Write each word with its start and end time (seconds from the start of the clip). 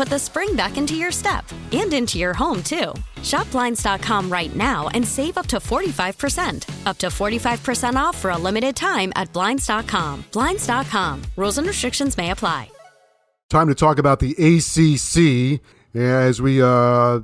put 0.00 0.08
the 0.08 0.18
spring 0.18 0.56
back 0.56 0.78
into 0.78 0.94
your 0.94 1.12
step 1.12 1.44
and 1.72 1.92
into 1.92 2.18
your 2.18 2.32
home, 2.32 2.62
too. 2.62 2.94
Shop 3.22 3.50
Blinds.com 3.50 4.32
right 4.32 4.56
now 4.56 4.88
and 4.94 5.06
save 5.06 5.36
up 5.36 5.46
to 5.48 5.58
45%. 5.58 6.86
Up 6.86 6.96
to 6.96 7.08
45% 7.08 7.96
off 7.96 8.16
for 8.16 8.30
a 8.30 8.38
limited 8.38 8.74
time 8.74 9.12
at 9.14 9.30
Blinds.com. 9.34 10.24
Blinds.com. 10.32 11.22
Rules 11.36 11.58
and 11.58 11.66
restrictions 11.66 12.16
may 12.16 12.30
apply. 12.30 12.70
Time 13.50 13.68
to 13.68 13.74
talk 13.74 13.98
about 13.98 14.20
the 14.20 14.32
ACC 14.38 15.60
as 15.94 16.40
we 16.40 16.62
uh, 16.62 17.20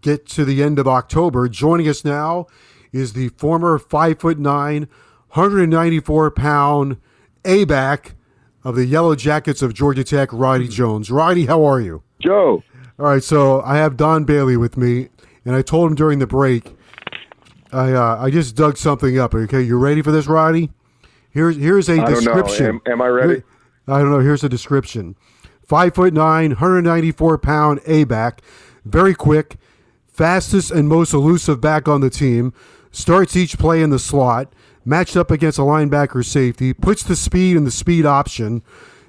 get 0.00 0.26
to 0.30 0.44
the 0.44 0.64
end 0.64 0.80
of 0.80 0.88
October. 0.88 1.48
Joining 1.48 1.88
us 1.88 2.04
now 2.04 2.46
is 2.90 3.12
the 3.12 3.28
former 3.28 3.78
five 3.78 4.18
foot 4.18 4.40
nine, 4.40 4.88
194 5.34 6.32
pound 6.32 6.96
A 7.44 7.64
back 7.66 8.16
of 8.64 8.74
the 8.74 8.86
Yellow 8.86 9.14
Jackets 9.14 9.62
of 9.62 9.74
Georgia 9.74 10.02
Tech, 10.02 10.30
Roddy 10.32 10.66
Jones. 10.66 11.08
Roddy, 11.08 11.46
how 11.46 11.64
are 11.64 11.80
you? 11.80 12.02
Joe. 12.20 12.62
All 12.98 13.06
right, 13.06 13.22
so 13.22 13.60
I 13.62 13.76
have 13.76 13.96
Don 13.96 14.24
Bailey 14.24 14.56
with 14.56 14.76
me, 14.76 15.08
and 15.44 15.54
I 15.54 15.62
told 15.62 15.90
him 15.90 15.94
during 15.96 16.18
the 16.18 16.26
break. 16.26 16.74
I 17.72 17.92
uh, 17.92 18.16
I 18.20 18.30
just 18.30 18.56
dug 18.56 18.76
something 18.76 19.18
up. 19.18 19.34
Okay, 19.34 19.60
you 19.62 19.78
ready 19.78 20.00
for 20.02 20.12
this, 20.12 20.26
Roddy? 20.26 20.70
Here's 21.30 21.56
here's 21.56 21.88
a 21.88 21.94
I 21.94 21.96
don't 21.96 22.24
know. 22.24 22.34
description. 22.34 22.66
Am, 22.86 22.92
am 22.92 23.02
I 23.02 23.08
ready? 23.08 23.28
Here- 23.34 23.44
I 23.88 23.98
don't 24.00 24.10
know. 24.10 24.20
Here's 24.20 24.42
a 24.42 24.48
description. 24.48 25.14
Five 25.62 25.94
foot 25.94 26.12
nine, 26.14 26.50
194 26.50 27.38
pound 27.38 27.80
A 27.86 28.04
back, 28.04 28.40
very 28.84 29.14
quick, 29.14 29.56
fastest 30.06 30.70
and 30.70 30.88
most 30.88 31.12
elusive 31.12 31.60
back 31.60 31.86
on 31.88 32.00
the 32.00 32.10
team. 32.10 32.52
Starts 32.90 33.36
each 33.36 33.58
play 33.58 33.82
in 33.82 33.90
the 33.90 33.98
slot, 33.98 34.52
matched 34.84 35.16
up 35.16 35.30
against 35.30 35.58
a 35.58 35.62
linebacker 35.62 36.24
safety, 36.24 36.72
puts 36.72 37.02
the 37.02 37.14
speed 37.14 37.56
in 37.56 37.64
the 37.64 37.70
speed 37.70 38.06
option. 38.06 38.62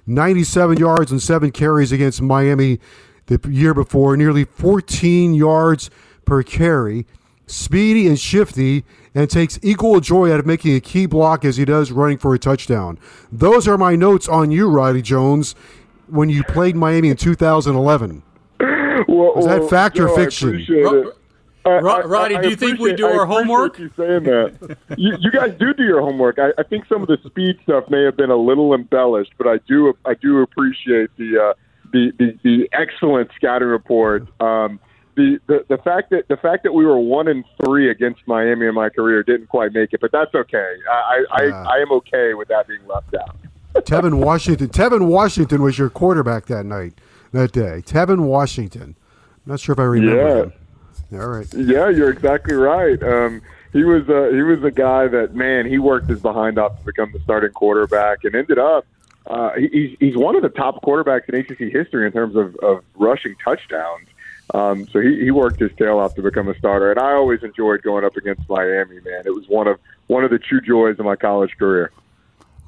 97 0.07 0.77
yards 0.77 1.11
and 1.11 1.21
seven 1.21 1.51
carries 1.51 1.91
against 1.91 2.21
Miami 2.21 2.79
the 3.27 3.39
year 3.49 3.73
before, 3.73 4.15
nearly 4.15 4.45
14 4.45 5.33
yards 5.33 5.89
per 6.25 6.41
carry. 6.43 7.05
Speedy 7.45 8.07
and 8.07 8.19
shifty, 8.19 8.83
and 9.15 9.29
takes 9.29 9.57
equal 9.63 10.01
joy 10.01 10.33
out 10.33 10.39
of 10.39 10.45
making 10.45 10.75
a 10.75 10.81
key 10.81 11.05
block 11.05 11.45
as 11.45 11.55
he 11.55 11.63
does 11.63 11.91
running 11.93 12.17
for 12.17 12.33
a 12.33 12.39
touchdown. 12.39 12.99
Those 13.31 13.67
are 13.69 13.77
my 13.77 13.95
notes 13.95 14.27
on 14.27 14.51
you, 14.51 14.69
Roddy 14.69 15.01
Jones, 15.01 15.55
when 16.07 16.29
you 16.29 16.43
played 16.43 16.75
Miami 16.75 17.09
in 17.09 17.15
2011. 17.15 18.21
Well, 18.59 19.33
Was 19.35 19.45
that 19.45 19.61
well, 19.61 19.69
fact 19.69 19.97
or 19.97 20.07
Joe, 20.07 20.13
I 20.13 20.17
fiction? 20.17 20.65
Appreciate 21.67 21.83
Ro- 21.83 21.91
I- 21.91 21.97
Ro- 21.99 22.03
I- 22.03 22.21
Roddy, 22.21 22.35
I 22.35 22.41
do 22.41 22.49
you 22.49 22.55
think 22.55 22.79
we 22.79 22.93
do 22.93 23.07
I 23.07 23.17
our 23.17 23.25
homework? 23.25 23.77
You 23.79 23.89
saying 23.97 24.23
that? 24.23 24.77
you, 24.97 25.15
you 25.19 25.31
guys 25.31 25.53
do 25.59 25.73
do 25.73 25.83
your 25.83 26.01
homework. 26.01 26.39
I, 26.39 26.49
I 26.57 26.63
think 26.63 26.85
some 26.87 27.01
of 27.01 27.07
the 27.07 27.17
speed 27.25 27.57
stuff 27.63 27.85
may 27.89 28.03
have 28.03 28.17
been 28.17 28.31
a 28.31 28.35
little 28.37 28.73
embellished, 28.73 29.33
but 29.37 29.47
I 29.47 29.57
do 29.67 29.93
I 30.05 30.13
do 30.15 30.41
appreciate 30.41 31.09
the 31.17 31.37
uh, 31.39 31.53
the, 31.93 32.11
the 32.17 32.37
the 32.43 32.69
excellent 32.73 33.29
scouting 33.35 33.67
report. 33.69 34.23
Um, 34.41 34.79
the, 35.15 35.39
the 35.47 35.65
the 35.67 35.77
fact 35.79 36.11
that 36.11 36.27
the 36.27 36.37
fact 36.37 36.63
that 36.63 36.73
we 36.73 36.85
were 36.85 36.99
one 36.99 37.27
and 37.27 37.43
three 37.63 37.89
against 37.89 38.21
Miami 38.27 38.67
in 38.67 38.75
my 38.75 38.89
career 38.89 39.23
didn't 39.23 39.47
quite 39.47 39.73
make 39.73 39.91
it, 39.93 39.99
but 40.01 40.11
that's 40.11 40.33
okay. 40.35 40.75
I 40.91 41.23
I, 41.31 41.43
Yeah. 41.43 41.61
I, 41.63 41.77
I 41.77 41.81
am 41.81 41.91
okay 41.93 42.33
with 42.35 42.47
that 42.49 42.67
being 42.67 42.85
left 42.87 43.15
out. 43.15 43.35
Tevin 43.85 44.15
Washington. 44.23 44.67
Tevin 44.69 45.07
Washington 45.07 45.61
was 45.63 45.77
your 45.79 45.89
quarterback 45.89 46.45
that 46.47 46.65
night, 46.65 46.93
that 47.31 47.51
day. 47.51 47.81
Tevin 47.85 48.21
Washington. 48.25 48.95
I'm 49.45 49.51
Not 49.53 49.59
sure 49.59 49.73
if 49.73 49.79
I 49.79 49.83
remember 49.83 50.27
Yeah. 50.27 50.43
him. 50.43 50.53
All 51.13 51.27
right. 51.27 51.47
Yeah, 51.53 51.89
you're 51.89 52.09
exactly 52.09 52.55
right. 52.55 53.01
Um, 53.01 53.41
he 53.73 53.83
was 53.83 54.09
uh, 54.09 54.29
he 54.33 54.41
was 54.41 54.63
a 54.63 54.71
guy 54.71 55.07
that 55.07 55.35
man 55.35 55.65
he 55.65 55.77
worked 55.77 56.09
his 56.09 56.21
behind 56.21 56.57
off 56.57 56.77
to 56.79 56.85
become 56.85 57.11
the 57.11 57.19
starting 57.19 57.51
quarterback 57.51 58.23
and 58.23 58.35
ended 58.35 58.59
up 58.59 58.85
uh, 59.27 59.51
he, 59.53 59.67
he's 59.67 59.97
he's 59.99 60.17
one 60.17 60.35
of 60.35 60.41
the 60.41 60.49
top 60.49 60.81
quarterbacks 60.81 61.27
in 61.29 61.35
ACC 61.35 61.71
history 61.73 62.05
in 62.05 62.13
terms 62.13 62.35
of, 62.35 62.55
of 62.57 62.83
rushing 62.95 63.35
touchdowns. 63.43 64.07
Um, 64.53 64.87
so 64.87 65.01
he, 65.01 65.25
he 65.25 65.31
worked 65.31 65.59
his 65.59 65.71
tail 65.77 65.99
off 65.99 66.15
to 66.15 66.21
become 66.21 66.47
a 66.47 66.57
starter, 66.57 66.91
and 66.91 66.99
I 66.99 67.11
always 67.13 67.43
enjoyed 67.43 67.81
going 67.83 68.05
up 68.05 68.15
against 68.15 68.47
Miami. 68.47 68.99
Man, 69.01 69.23
it 69.25 69.33
was 69.33 69.47
one 69.47 69.67
of 69.67 69.79
one 70.07 70.23
of 70.23 70.31
the 70.31 70.39
true 70.39 70.61
joys 70.61 70.97
of 70.99 71.05
my 71.05 71.17
college 71.17 71.57
career. 71.57 71.91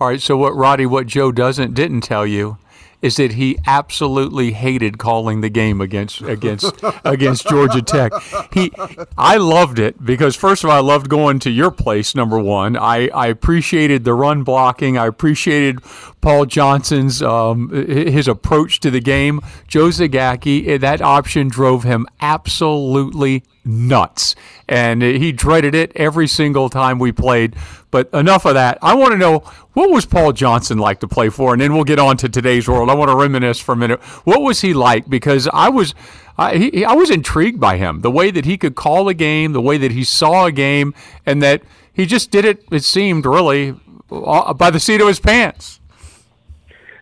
All 0.01 0.07
right. 0.07 0.21
So 0.21 0.35
what 0.35 0.55
Roddy, 0.55 0.85
what 0.85 1.07
Joe 1.07 1.31
doesn't 1.31 1.73
didn't 1.73 2.01
tell 2.01 2.27
you 2.27 2.57
is 3.01 3.15
that 3.15 3.33
he 3.33 3.57
absolutely 3.65 4.51
hated 4.51 4.97
calling 4.97 5.41
the 5.41 5.49
game 5.49 5.79
against 5.81 6.21
against 6.21 6.73
against 7.05 7.47
Georgia 7.47 7.81
Tech. 7.81 8.11
He, 8.53 8.71
I 9.17 9.37
loved 9.37 9.79
it 9.79 10.03
because 10.03 10.35
first 10.35 10.63
of 10.63 10.69
all, 10.69 10.75
I 10.75 10.81
loved 10.81 11.09
going 11.09 11.39
to 11.39 11.49
your 11.49 11.71
place. 11.71 12.15
Number 12.15 12.39
one, 12.39 12.75
I, 12.75 13.07
I 13.09 13.27
appreciated 13.27 14.03
the 14.03 14.13
run 14.13 14.43
blocking. 14.43 14.97
I 14.97 15.07
appreciated 15.07 15.79
Paul 16.21 16.45
Johnson's 16.45 17.21
um, 17.21 17.69
his 17.69 18.27
approach 18.27 18.79
to 18.81 18.91
the 18.91 18.99
game. 18.99 19.41
Joe 19.67 19.87
Zagacki, 19.87 20.67
eh, 20.67 20.77
that 20.77 21.01
option 21.01 21.47
drove 21.47 21.83
him 21.83 22.05
absolutely 22.21 23.43
nuts, 23.69 24.35
and 24.67 25.01
he 25.01 25.31
dreaded 25.31 25.75
it 25.75 25.91
every 25.95 26.27
single 26.27 26.69
time 26.69 26.99
we 26.99 27.11
played. 27.11 27.55
But 27.91 28.09
enough 28.13 28.45
of 28.45 28.53
that. 28.53 28.77
I 28.81 28.93
want 28.93 29.13
to 29.13 29.17
know 29.17 29.39
what 29.73 29.89
was 29.89 30.05
Paul 30.05 30.33
Johnson 30.33 30.77
like 30.77 30.99
to 30.99 31.07
play 31.07 31.29
for, 31.29 31.53
and 31.53 31.61
then 31.61 31.73
we'll 31.73 31.83
get 31.83 31.99
on 31.99 32.17
to 32.17 32.29
today's 32.29 32.67
world. 32.67 32.89
I 32.89 32.93
want 32.93 33.09
to 33.09 33.15
reminisce 33.15 33.59
for 33.59 33.73
a 33.73 33.75
minute. 33.77 33.99
What 34.25 34.41
was 34.41 34.61
he 34.61 34.73
like? 34.73 35.09
Because 35.09 35.47
I 35.53 35.69
was, 35.69 35.95
I, 36.37 36.57
he, 36.57 36.85
I 36.85 36.93
was 36.93 37.09
intrigued 37.09 37.59
by 37.59 37.77
him, 37.77 38.01
the 38.01 38.11
way 38.11 38.31
that 38.31 38.45
he 38.45 38.57
could 38.57 38.75
call 38.75 39.07
a 39.09 39.13
game, 39.13 39.53
the 39.53 39.61
way 39.61 39.77
that 39.77 39.91
he 39.91 40.03
saw 40.03 40.45
a 40.45 40.51
game, 40.51 40.93
and 41.25 41.41
that 41.41 41.63
he 41.93 42.05
just 42.05 42.31
did 42.31 42.45
it. 42.45 42.63
It 42.71 42.83
seemed 42.83 43.25
really 43.25 43.75
uh, 44.11 44.53
by 44.53 44.69
the 44.69 44.79
seat 44.79 45.01
of 45.01 45.07
his 45.07 45.19
pants. 45.19 45.79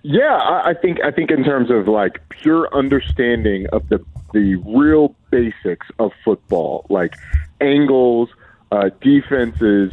Yeah, 0.03 0.35
I, 0.35 0.69
I 0.69 0.73
think 0.73 1.03
I 1.03 1.11
think 1.11 1.31
in 1.31 1.43
terms 1.43 1.69
of 1.69 1.87
like 1.87 2.21
pure 2.29 2.73
understanding 2.73 3.67
of 3.73 3.89
the 3.89 4.03
the 4.33 4.55
real 4.55 5.15
basics 5.31 5.87
of 5.99 6.11
football, 6.23 6.85
like 6.89 7.15
angles, 7.61 8.29
uh, 8.71 8.89
defenses, 9.01 9.91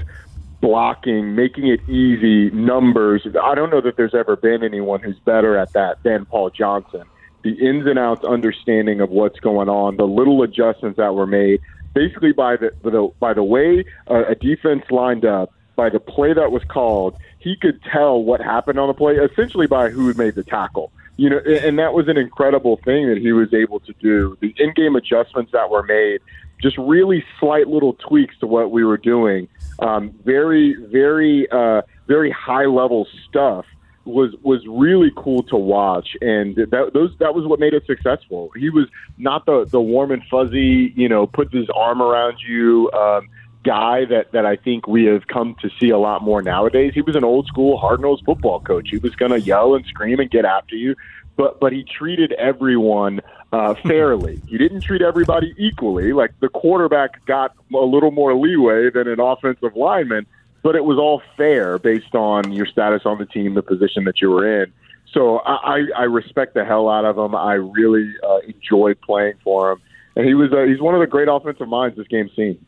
blocking, 0.60 1.34
making 1.34 1.68
it 1.68 1.86
easy, 1.88 2.50
numbers. 2.50 3.26
I 3.40 3.54
don't 3.54 3.70
know 3.70 3.80
that 3.80 3.96
there's 3.96 4.14
ever 4.14 4.36
been 4.36 4.62
anyone 4.62 5.00
who's 5.00 5.18
better 5.20 5.56
at 5.56 5.72
that 5.74 6.02
than 6.02 6.24
Paul 6.24 6.50
Johnson. 6.50 7.04
The 7.42 7.52
ins 7.52 7.86
and 7.86 7.98
outs 7.98 8.24
understanding 8.24 9.00
of 9.00 9.10
what's 9.10 9.38
going 9.40 9.68
on, 9.68 9.96
the 9.96 10.06
little 10.06 10.42
adjustments 10.42 10.96
that 10.96 11.14
were 11.14 11.26
made, 11.26 11.60
basically 11.92 12.32
by 12.32 12.56
the, 12.56 12.72
the 12.82 13.10
by 13.20 13.34
the 13.34 13.44
way 13.44 13.84
uh, 14.10 14.24
a 14.26 14.34
defense 14.34 14.84
lined 14.90 15.26
up, 15.26 15.52
by 15.76 15.90
the 15.90 16.00
play 16.00 16.32
that 16.32 16.50
was 16.50 16.64
called, 16.64 17.16
he 17.38 17.56
could 17.56 17.82
tell 17.82 18.22
what 18.22 18.40
happened 18.40 18.78
on 18.78 18.88
the 18.88 18.94
play 18.94 19.16
essentially 19.16 19.66
by 19.66 19.90
who 19.90 20.14
made 20.14 20.34
the 20.34 20.42
tackle. 20.42 20.90
You 21.16 21.30
know, 21.30 21.38
and 21.38 21.78
that 21.78 21.94
was 21.94 22.08
an 22.08 22.16
incredible 22.16 22.80
thing 22.84 23.08
that 23.08 23.18
he 23.18 23.32
was 23.32 23.54
able 23.54 23.80
to 23.80 23.92
do. 24.00 24.36
The 24.40 24.52
in-game 24.58 24.96
adjustments 24.96 25.52
that 25.52 25.70
were 25.70 25.84
made, 25.84 26.20
just 26.60 26.76
really 26.76 27.24
slight 27.38 27.68
little 27.68 27.92
tweaks 27.94 28.36
to 28.40 28.46
what 28.46 28.72
we 28.72 28.84
were 28.84 28.96
doing. 28.96 29.46
Um, 29.78 30.10
very, 30.24 30.74
very, 30.74 31.48
uh, 31.50 31.82
very 32.08 32.32
high-level 32.32 33.06
stuff 33.28 33.64
was 34.04 34.34
was 34.42 34.60
really 34.66 35.10
cool 35.16 35.42
to 35.44 35.56
watch, 35.56 36.16
and 36.20 36.56
that 36.56 36.90
those 36.92 37.16
that 37.20 37.34
was 37.34 37.46
what 37.46 37.58
made 37.58 37.74
it 37.74 37.86
successful. 37.86 38.50
He 38.56 38.70
was 38.70 38.86
not 39.16 39.46
the 39.46 39.64
the 39.64 39.80
warm 39.80 40.10
and 40.10 40.22
fuzzy, 40.30 40.92
you 40.94 41.08
know, 41.08 41.26
put 41.26 41.52
his 41.52 41.68
arm 41.74 42.02
around 42.02 42.38
you. 42.46 42.90
Um, 42.92 43.28
guy 43.64 44.04
that 44.04 44.32
that 44.32 44.46
I 44.46 44.56
think 44.56 44.86
we 44.86 45.04
have 45.06 45.26
come 45.26 45.56
to 45.62 45.70
see 45.80 45.90
a 45.90 45.98
lot 45.98 46.22
more 46.22 46.42
nowadays. 46.42 46.92
He 46.94 47.00
was 47.00 47.16
an 47.16 47.24
old 47.24 47.46
school 47.46 47.76
hard 47.78 48.00
nosed 48.00 48.24
football 48.24 48.60
coach. 48.60 48.88
He 48.90 48.98
was 48.98 49.14
going 49.16 49.32
to 49.32 49.40
yell 49.40 49.74
and 49.74 49.84
scream 49.86 50.20
and 50.20 50.30
get 50.30 50.44
after 50.44 50.76
you, 50.76 50.94
but 51.36 51.58
but 51.60 51.72
he 51.72 51.84
treated 51.84 52.32
everyone 52.32 53.20
uh, 53.52 53.74
fairly. 53.86 54.40
he 54.46 54.58
didn't 54.58 54.82
treat 54.82 55.02
everybody 55.02 55.54
equally. 55.58 56.12
Like 56.12 56.32
the 56.40 56.48
quarterback 56.48 57.24
got 57.26 57.54
a 57.74 57.78
little 57.78 58.10
more 58.10 58.34
leeway 58.36 58.90
than 58.90 59.08
an 59.08 59.20
offensive 59.20 59.74
lineman, 59.74 60.26
but 60.62 60.76
it 60.76 60.84
was 60.84 60.98
all 60.98 61.22
fair 61.36 61.78
based 61.78 62.14
on 62.14 62.52
your 62.52 62.66
status 62.66 63.02
on 63.04 63.18
the 63.18 63.26
team, 63.26 63.54
the 63.54 63.62
position 63.62 64.04
that 64.04 64.20
you 64.20 64.30
were 64.30 64.62
in. 64.62 64.72
So 65.12 65.38
I, 65.38 65.84
I 65.96 66.02
respect 66.04 66.54
the 66.54 66.64
hell 66.64 66.88
out 66.88 67.04
of 67.04 67.16
him. 67.16 67.36
I 67.36 67.54
really 67.54 68.12
uh, 68.26 68.38
enjoy 68.48 68.94
playing 68.94 69.34
for 69.44 69.70
him, 69.72 69.82
and 70.16 70.26
he 70.26 70.34
was 70.34 70.52
uh, 70.52 70.64
he's 70.64 70.80
one 70.80 70.94
of 70.94 71.00
the 71.00 71.06
great 71.06 71.28
offensive 71.28 71.68
minds 71.68 71.96
this 71.96 72.08
game's 72.08 72.34
seen. 72.34 72.64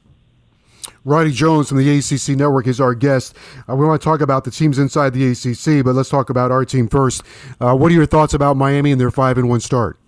Roddy 1.05 1.33
Jones 1.33 1.69
from 1.69 1.79
the 1.79 1.99
ACC 1.99 2.37
Network 2.37 2.67
is 2.67 2.81
our 2.81 2.95
guest. 2.95 3.37
Uh, 3.69 3.77
we 3.77 3.87
want 3.87 4.01
to 4.01 4.05
talk 4.05 4.21
about 4.21 4.45
the 4.45 4.51
teams 4.51 4.79
inside 4.79 5.13
the 5.13 5.31
ACC, 5.31 5.85
but 5.85 5.95
let's 5.95 6.09
talk 6.09 6.31
about 6.31 6.51
our 6.51 6.65
team 6.65 6.89
first. 6.89 7.23
Uh, 7.61 7.75
what 7.75 7.91
are 7.91 7.95
your 7.95 8.07
thoughts 8.07 8.35
about 8.35 8.57
Miami 8.57 8.93
and 8.93 9.01
their 9.01 9.11
five 9.11 9.39
and 9.39 9.49
one 9.49 9.61
start? 9.61 9.99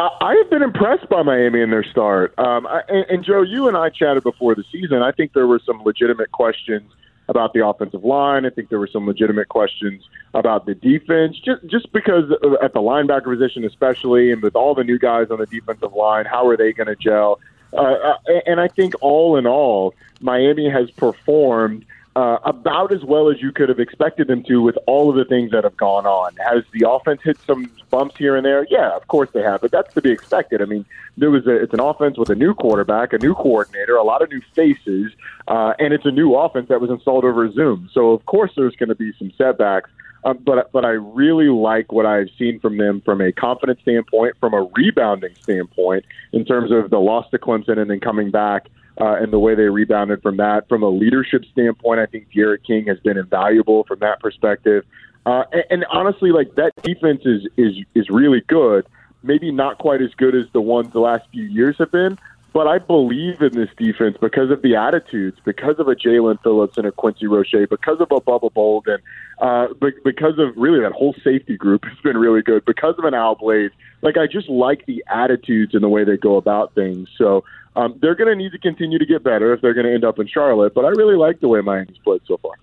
I 0.00 0.34
have 0.36 0.48
been 0.48 0.62
impressed 0.62 1.08
by 1.10 1.22
Miami 1.22 1.60
and 1.62 1.70
their 1.70 1.84
start. 1.84 2.32
Um, 2.38 2.66
I, 2.66 2.80
and, 2.88 3.04
and 3.10 3.24
Joe, 3.24 3.42
you 3.42 3.68
and 3.68 3.76
I 3.76 3.90
chatted 3.90 4.22
before 4.22 4.54
the 4.54 4.64
season. 4.72 5.02
I 5.02 5.12
think 5.12 5.34
there 5.34 5.46
were 5.46 5.60
some 5.66 5.82
legitimate 5.82 6.32
questions 6.32 6.90
about 7.28 7.52
the 7.52 7.64
offensive 7.66 8.02
line. 8.02 8.46
I 8.46 8.50
think 8.50 8.70
there 8.70 8.78
were 8.78 8.88
some 8.88 9.06
legitimate 9.06 9.48
questions 9.48 10.02
about 10.34 10.64
the 10.64 10.74
defense, 10.74 11.38
just 11.38 11.64
just 11.66 11.92
because 11.92 12.24
at 12.62 12.72
the 12.72 12.80
linebacker 12.80 13.24
position, 13.24 13.64
especially, 13.64 14.32
and 14.32 14.42
with 14.42 14.56
all 14.56 14.74
the 14.74 14.84
new 14.84 14.98
guys 14.98 15.30
on 15.30 15.38
the 15.38 15.46
defensive 15.46 15.92
line, 15.92 16.24
how 16.24 16.46
are 16.48 16.56
they 16.56 16.72
going 16.72 16.88
to 16.88 16.96
gel? 16.96 17.38
Uh, 17.72 17.76
uh 17.76 18.16
and 18.46 18.60
I 18.60 18.68
think 18.68 18.94
all 19.00 19.36
in 19.36 19.46
all, 19.46 19.94
Miami 20.20 20.68
has 20.68 20.90
performed 20.90 21.84
uh, 22.16 22.38
about 22.44 22.92
as 22.92 23.04
well 23.04 23.30
as 23.30 23.40
you 23.40 23.52
could 23.52 23.68
have 23.68 23.78
expected 23.78 24.26
them 24.26 24.42
to 24.42 24.60
with 24.60 24.76
all 24.86 25.10
of 25.10 25.16
the 25.16 25.24
things 25.24 25.52
that 25.52 25.64
have 25.64 25.76
gone 25.76 26.06
on. 26.06 26.34
Has 26.36 26.64
the 26.72 26.88
offense 26.88 27.20
hit 27.22 27.38
some 27.46 27.70
bumps 27.88 28.16
here 28.16 28.36
and 28.36 28.44
there? 28.44 28.66
Yeah, 28.68 28.96
of 28.96 29.06
course 29.06 29.30
they 29.32 29.42
have, 29.42 29.60
but 29.60 29.70
that's 29.70 29.94
to 29.94 30.02
be 30.02 30.10
expected. 30.10 30.60
I 30.60 30.64
mean, 30.64 30.84
there 31.16 31.30
was 31.30 31.46
a, 31.46 31.62
it's 31.62 31.72
an 31.72 31.80
offense 31.80 32.18
with 32.18 32.28
a 32.30 32.34
new 32.34 32.52
quarterback, 32.52 33.12
a 33.12 33.18
new 33.18 33.34
coordinator, 33.34 33.96
a 33.96 34.02
lot 34.02 34.22
of 34.22 34.30
new 34.30 34.42
faces, 34.54 35.12
uh, 35.46 35.74
and 35.78 35.94
it's 35.94 36.04
a 36.04 36.10
new 36.10 36.34
offense 36.34 36.68
that 36.68 36.80
was 36.80 36.90
installed 36.90 37.24
over 37.24 37.50
Zoom. 37.52 37.88
So 37.92 38.10
of 38.10 38.26
course 38.26 38.50
there's 38.56 38.74
going 38.76 38.88
to 38.88 38.96
be 38.96 39.12
some 39.18 39.32
setbacks. 39.38 39.90
Um, 40.24 40.38
but 40.44 40.70
but 40.72 40.84
I 40.84 40.90
really 40.90 41.48
like 41.48 41.92
what 41.92 42.06
I've 42.06 42.28
seen 42.38 42.60
from 42.60 42.76
them 42.76 43.00
from 43.04 43.20
a 43.20 43.32
confidence 43.32 43.80
standpoint, 43.82 44.36
from 44.38 44.54
a 44.54 44.68
rebounding 44.76 45.34
standpoint, 45.42 46.04
in 46.32 46.44
terms 46.44 46.70
of 46.70 46.90
the 46.90 46.98
loss 46.98 47.30
to 47.30 47.38
Clemson 47.38 47.78
and 47.78 47.90
then 47.90 48.00
coming 48.00 48.30
back 48.30 48.68
uh, 49.00 49.14
and 49.14 49.32
the 49.32 49.38
way 49.38 49.54
they 49.54 49.64
rebounded 49.64 50.20
from 50.22 50.36
that. 50.36 50.68
From 50.68 50.82
a 50.82 50.90
leadership 50.90 51.44
standpoint, 51.52 52.00
I 52.00 52.06
think 52.06 52.30
D'Eriq 52.32 52.64
King 52.66 52.86
has 52.86 52.98
been 53.00 53.16
invaluable 53.16 53.84
from 53.84 54.00
that 54.00 54.20
perspective. 54.20 54.84
Uh, 55.24 55.44
and, 55.52 55.64
and 55.70 55.86
honestly, 55.90 56.32
like 56.32 56.54
that 56.56 56.72
defense 56.82 57.22
is 57.24 57.46
is 57.56 57.76
is 57.94 58.10
really 58.10 58.42
good. 58.46 58.86
Maybe 59.22 59.52
not 59.52 59.78
quite 59.78 60.00
as 60.00 60.10
good 60.16 60.34
as 60.34 60.46
the 60.52 60.62
ones 60.62 60.92
the 60.92 61.00
last 61.00 61.24
few 61.30 61.44
years 61.44 61.76
have 61.78 61.92
been, 61.92 62.18
but 62.52 62.66
I 62.66 62.78
believe 62.78 63.40
in 63.40 63.52
this 63.52 63.68
defense 63.76 64.16
because 64.20 64.50
of 64.50 64.62
the 64.62 64.74
attitudes, 64.74 65.38
because 65.44 65.78
of 65.78 65.88
a 65.88 65.94
Jaelan 65.94 66.42
Phillips 66.42 66.76
and 66.76 66.86
a 66.86 66.92
Quincy 66.92 67.26
Roche, 67.26 67.68
because 67.68 68.00
of 68.00 68.10
a 68.10 68.20
Bubba 68.20 68.52
Bolden, 68.52 68.98
uh, 69.38 69.68
because 70.04 70.38
of 70.38 70.56
really 70.56 70.80
that 70.80 70.92
whole 70.92 71.14
safety 71.22 71.56
group 71.56 71.84
has 71.84 71.96
been 72.02 72.16
really 72.16 72.42
good, 72.42 72.64
because 72.64 72.96
of 72.98 73.04
an 73.04 73.14
Al 73.14 73.36
Blades. 73.36 73.74
Like 74.02 74.16
I 74.16 74.26
just 74.26 74.48
like 74.48 74.86
the 74.86 75.04
attitudes 75.08 75.74
and 75.74 75.82
the 75.82 75.88
way 75.88 76.04
they 76.04 76.16
go 76.16 76.36
about 76.36 76.74
things. 76.74 77.08
So 77.16 77.44
um, 77.76 77.98
they're 78.00 78.16
going 78.16 78.28
to 78.28 78.36
need 78.36 78.52
to 78.52 78.58
continue 78.58 78.98
to 78.98 79.06
get 79.06 79.22
better 79.22 79.52
if 79.52 79.60
they're 79.60 79.74
going 79.74 79.86
to 79.86 79.94
end 79.94 80.04
up 80.04 80.18
in 80.18 80.26
Charlotte. 80.26 80.74
But 80.74 80.84
I 80.84 80.88
really 80.88 81.16
like 81.16 81.40
the 81.40 81.48
way 81.48 81.60
Miami's 81.60 81.98
played 81.98 82.22
so 82.26 82.36
far. 82.38 82.54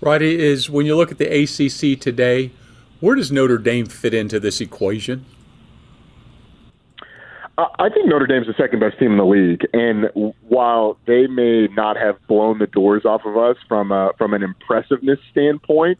Roddy, 0.00 0.38
is 0.38 0.70
when 0.70 0.86
you 0.86 0.96
look 0.96 1.10
at 1.10 1.18
the 1.18 1.26
ACC 1.26 2.00
today, 2.00 2.50
where 3.00 3.14
does 3.14 3.30
Notre 3.30 3.58
Dame 3.58 3.86
fit 3.86 4.14
into 4.14 4.40
this 4.40 4.60
equation? 4.60 5.24
I 7.58 7.88
think 7.88 8.08
Notre 8.08 8.26
Dame's 8.26 8.46
the 8.46 8.54
second 8.58 8.80
best 8.80 8.98
team 8.98 9.12
in 9.12 9.18
the 9.18 9.24
league, 9.24 9.66
and 9.72 10.10
while 10.48 10.98
they 11.06 11.26
may 11.26 11.68
not 11.68 11.96
have 11.96 12.16
blown 12.26 12.58
the 12.58 12.66
doors 12.66 13.06
off 13.06 13.22
of 13.24 13.38
us 13.38 13.56
from 13.66 13.92
a, 13.92 14.10
from 14.18 14.34
an 14.34 14.42
impressiveness 14.42 15.18
standpoint, 15.30 15.98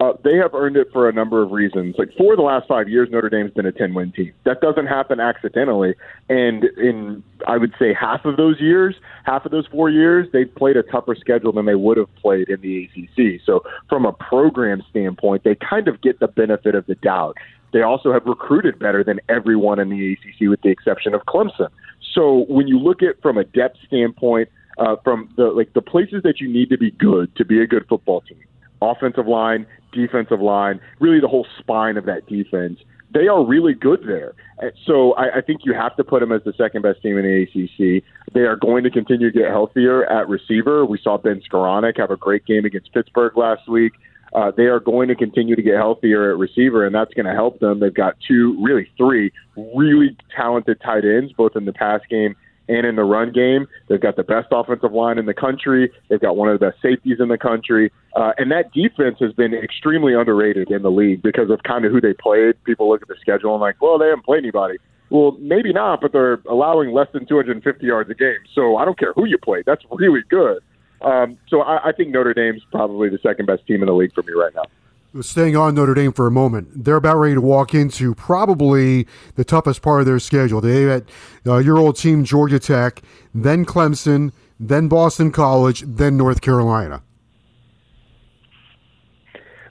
uh, 0.00 0.12
they 0.22 0.36
have 0.36 0.54
earned 0.54 0.76
it 0.76 0.88
for 0.92 1.08
a 1.08 1.12
number 1.12 1.42
of 1.42 1.50
reasons. 1.50 1.96
Like 1.98 2.10
for 2.16 2.36
the 2.36 2.42
last 2.42 2.68
five 2.68 2.88
years, 2.88 3.08
Notre 3.10 3.28
Dame's 3.28 3.52
been 3.52 3.66
a 3.66 3.72
ten-win 3.72 4.12
team. 4.12 4.32
That 4.44 4.60
doesn't 4.60 4.86
happen 4.86 5.18
accidentally. 5.18 5.94
And 6.28 6.64
in 6.76 7.24
I 7.48 7.56
would 7.56 7.74
say 7.78 7.94
half 7.94 8.24
of 8.24 8.36
those 8.36 8.60
years, 8.60 8.94
half 9.24 9.44
of 9.44 9.50
those 9.50 9.66
four 9.66 9.90
years, 9.90 10.28
they've 10.32 10.54
played 10.54 10.76
a 10.76 10.84
tougher 10.84 11.16
schedule 11.18 11.52
than 11.52 11.66
they 11.66 11.74
would 11.74 11.96
have 11.96 12.14
played 12.16 12.48
in 12.48 12.60
the 12.60 12.84
ACC. 12.84 13.40
So 13.44 13.64
from 13.88 14.04
a 14.04 14.12
program 14.12 14.82
standpoint, 14.90 15.42
they 15.42 15.56
kind 15.56 15.88
of 15.88 16.00
get 16.00 16.20
the 16.20 16.28
benefit 16.28 16.74
of 16.76 16.86
the 16.86 16.94
doubt. 16.96 17.36
They 17.72 17.82
also 17.82 18.12
have 18.12 18.24
recruited 18.24 18.78
better 18.78 19.04
than 19.04 19.20
everyone 19.28 19.78
in 19.78 19.88
the 19.90 20.12
ACC, 20.12 20.48
with 20.48 20.60
the 20.62 20.70
exception 20.70 21.14
of 21.14 21.22
Clemson. 21.26 21.68
So 22.14 22.46
when 22.48 22.66
you 22.66 22.78
look 22.78 23.02
at 23.02 23.20
from 23.20 23.36
a 23.36 23.44
depth 23.44 23.78
standpoint, 23.86 24.48
uh, 24.78 24.96
from 25.02 25.28
the 25.36 25.44
like 25.44 25.72
the 25.74 25.82
places 25.82 26.22
that 26.22 26.40
you 26.40 26.48
need 26.48 26.70
to 26.70 26.78
be 26.78 26.92
good 26.92 27.34
to 27.36 27.44
be 27.44 27.60
a 27.60 27.66
good 27.66 27.84
football 27.88 28.20
team, 28.22 28.42
offensive 28.80 29.26
line, 29.26 29.66
defensive 29.92 30.40
line, 30.40 30.80
really 31.00 31.20
the 31.20 31.28
whole 31.28 31.46
spine 31.58 31.96
of 31.96 32.06
that 32.06 32.26
defense. 32.26 32.78
They 33.12 33.26
are 33.26 33.44
really 33.44 33.72
good 33.72 34.02
there. 34.06 34.34
So 34.84 35.14
I, 35.14 35.38
I 35.38 35.40
think 35.40 35.62
you 35.64 35.72
have 35.72 35.96
to 35.96 36.04
put 36.04 36.20
them 36.20 36.30
as 36.30 36.42
the 36.44 36.52
second 36.52 36.82
best 36.82 37.00
team 37.00 37.16
in 37.16 37.24
the 37.24 37.42
ACC. 37.42 38.04
They 38.34 38.40
are 38.40 38.56
going 38.56 38.84
to 38.84 38.90
continue 38.90 39.32
to 39.32 39.38
get 39.38 39.48
healthier 39.48 40.04
at 40.04 40.28
receiver. 40.28 40.84
We 40.84 41.00
saw 41.02 41.16
Ben 41.16 41.40
Skowronek 41.50 41.98
have 41.98 42.10
a 42.10 42.18
great 42.18 42.44
game 42.44 42.66
against 42.66 42.92
Pittsburgh 42.92 43.36
last 43.36 43.66
week. 43.66 43.94
Uh, 44.34 44.50
they 44.56 44.64
are 44.64 44.80
going 44.80 45.08
to 45.08 45.14
continue 45.14 45.56
to 45.56 45.62
get 45.62 45.76
healthier 45.76 46.30
at 46.30 46.38
receiver, 46.38 46.84
and 46.84 46.94
that's 46.94 47.12
going 47.14 47.26
to 47.26 47.32
help 47.32 47.60
them. 47.60 47.80
They've 47.80 47.94
got 47.94 48.16
two, 48.26 48.56
really 48.62 48.90
three, 48.96 49.32
really 49.56 50.16
talented 50.34 50.80
tight 50.80 51.04
ends, 51.04 51.32
both 51.32 51.56
in 51.56 51.64
the 51.64 51.72
pass 51.72 52.00
game 52.10 52.36
and 52.68 52.86
in 52.86 52.96
the 52.96 53.04
run 53.04 53.32
game. 53.32 53.66
They've 53.88 54.00
got 54.00 54.16
the 54.16 54.22
best 54.22 54.48
offensive 54.50 54.92
line 54.92 55.18
in 55.18 55.26
the 55.26 55.34
country. 55.34 55.90
They've 56.08 56.20
got 56.20 56.36
one 56.36 56.48
of 56.48 56.60
the 56.60 56.66
best 56.66 56.80
safeties 56.82 57.18
in 57.18 57.28
the 57.28 57.38
country. 57.38 57.90
Uh, 58.14 58.32
and 58.36 58.50
that 58.52 58.72
defense 58.72 59.16
has 59.20 59.32
been 59.32 59.54
extremely 59.54 60.14
underrated 60.14 60.70
in 60.70 60.82
the 60.82 60.90
league 60.90 61.22
because 61.22 61.50
of 61.50 61.62
kind 61.62 61.84
of 61.84 61.92
who 61.92 62.00
they 62.00 62.12
played. 62.12 62.62
People 62.64 62.88
look 62.88 63.02
at 63.02 63.08
the 63.08 63.16
schedule 63.20 63.54
and 63.54 63.60
like, 63.60 63.80
well, 63.80 63.98
they 63.98 64.06
haven't 64.06 64.24
played 64.24 64.38
anybody. 64.38 64.76
Well, 65.10 65.36
maybe 65.40 65.72
not, 65.72 66.02
but 66.02 66.12
they're 66.12 66.40
allowing 66.50 66.92
less 66.92 67.08
than 67.12 67.24
250 67.26 67.86
yards 67.86 68.10
a 68.10 68.14
game. 68.14 68.40
So 68.54 68.76
I 68.76 68.84
don't 68.84 68.98
care 68.98 69.14
who 69.14 69.24
you 69.24 69.38
play. 69.38 69.62
That's 69.64 69.82
really 69.90 70.20
good. 70.28 70.62
Um, 71.00 71.38
so 71.48 71.62
I, 71.62 71.88
I 71.88 71.92
think 71.92 72.10
Notre 72.10 72.34
Dame's 72.34 72.62
probably 72.70 73.08
the 73.08 73.18
second 73.18 73.46
best 73.46 73.66
team 73.66 73.82
in 73.82 73.86
the 73.86 73.94
league 73.94 74.12
for 74.14 74.22
me 74.22 74.32
right 74.32 74.54
now 74.54 74.64
staying 75.20 75.56
on 75.56 75.74
Notre 75.74 75.94
Dame 75.94 76.12
for 76.12 76.26
a 76.26 76.30
moment, 76.30 76.84
they're 76.84 76.96
about 76.96 77.16
ready 77.16 77.34
to 77.34 77.40
walk 77.40 77.74
into 77.74 78.14
probably 78.14 79.06
the 79.34 79.44
toughest 79.44 79.82
part 79.82 80.00
of 80.00 80.06
their 80.06 80.18
schedule. 80.18 80.60
They 80.60 80.82
had 80.82 81.04
uh, 81.46 81.58
your 81.58 81.78
old 81.78 81.96
team, 81.96 82.24
Georgia 82.24 82.58
Tech, 82.58 83.02
then 83.34 83.64
Clemson, 83.64 84.32
then 84.60 84.88
Boston 84.88 85.30
College, 85.30 85.82
then 85.86 86.16
North 86.16 86.40
Carolina. 86.40 87.02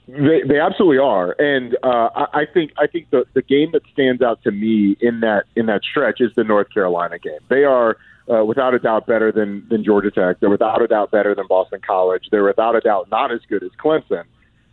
They, 0.08 0.40
they 0.42 0.58
absolutely 0.58 0.96
are, 0.96 1.32
and 1.38 1.76
uh, 1.82 2.08
I, 2.16 2.40
I 2.40 2.46
think 2.46 2.72
I 2.78 2.86
think 2.86 3.10
the 3.10 3.26
the 3.34 3.42
game 3.42 3.72
that 3.72 3.82
stands 3.92 4.22
out 4.22 4.42
to 4.44 4.50
me 4.50 4.96
in 5.02 5.20
that 5.20 5.44
in 5.54 5.66
that 5.66 5.82
stretch 5.84 6.22
is 6.22 6.30
the 6.34 6.44
North 6.44 6.72
Carolina 6.72 7.18
game. 7.18 7.40
They 7.50 7.64
are 7.64 7.98
uh, 8.32 8.42
without 8.42 8.72
a 8.72 8.78
doubt 8.78 9.06
better 9.06 9.30
than 9.30 9.66
than 9.68 9.84
Georgia 9.84 10.10
Tech. 10.10 10.40
They're 10.40 10.48
without 10.48 10.80
a 10.80 10.86
doubt 10.86 11.10
better 11.10 11.34
than 11.34 11.46
Boston 11.46 11.80
College. 11.86 12.28
They're 12.30 12.44
without 12.44 12.74
a 12.74 12.80
doubt 12.80 13.10
not 13.10 13.32
as 13.32 13.40
good 13.50 13.62
as 13.62 13.70
Clemson. 13.78 14.24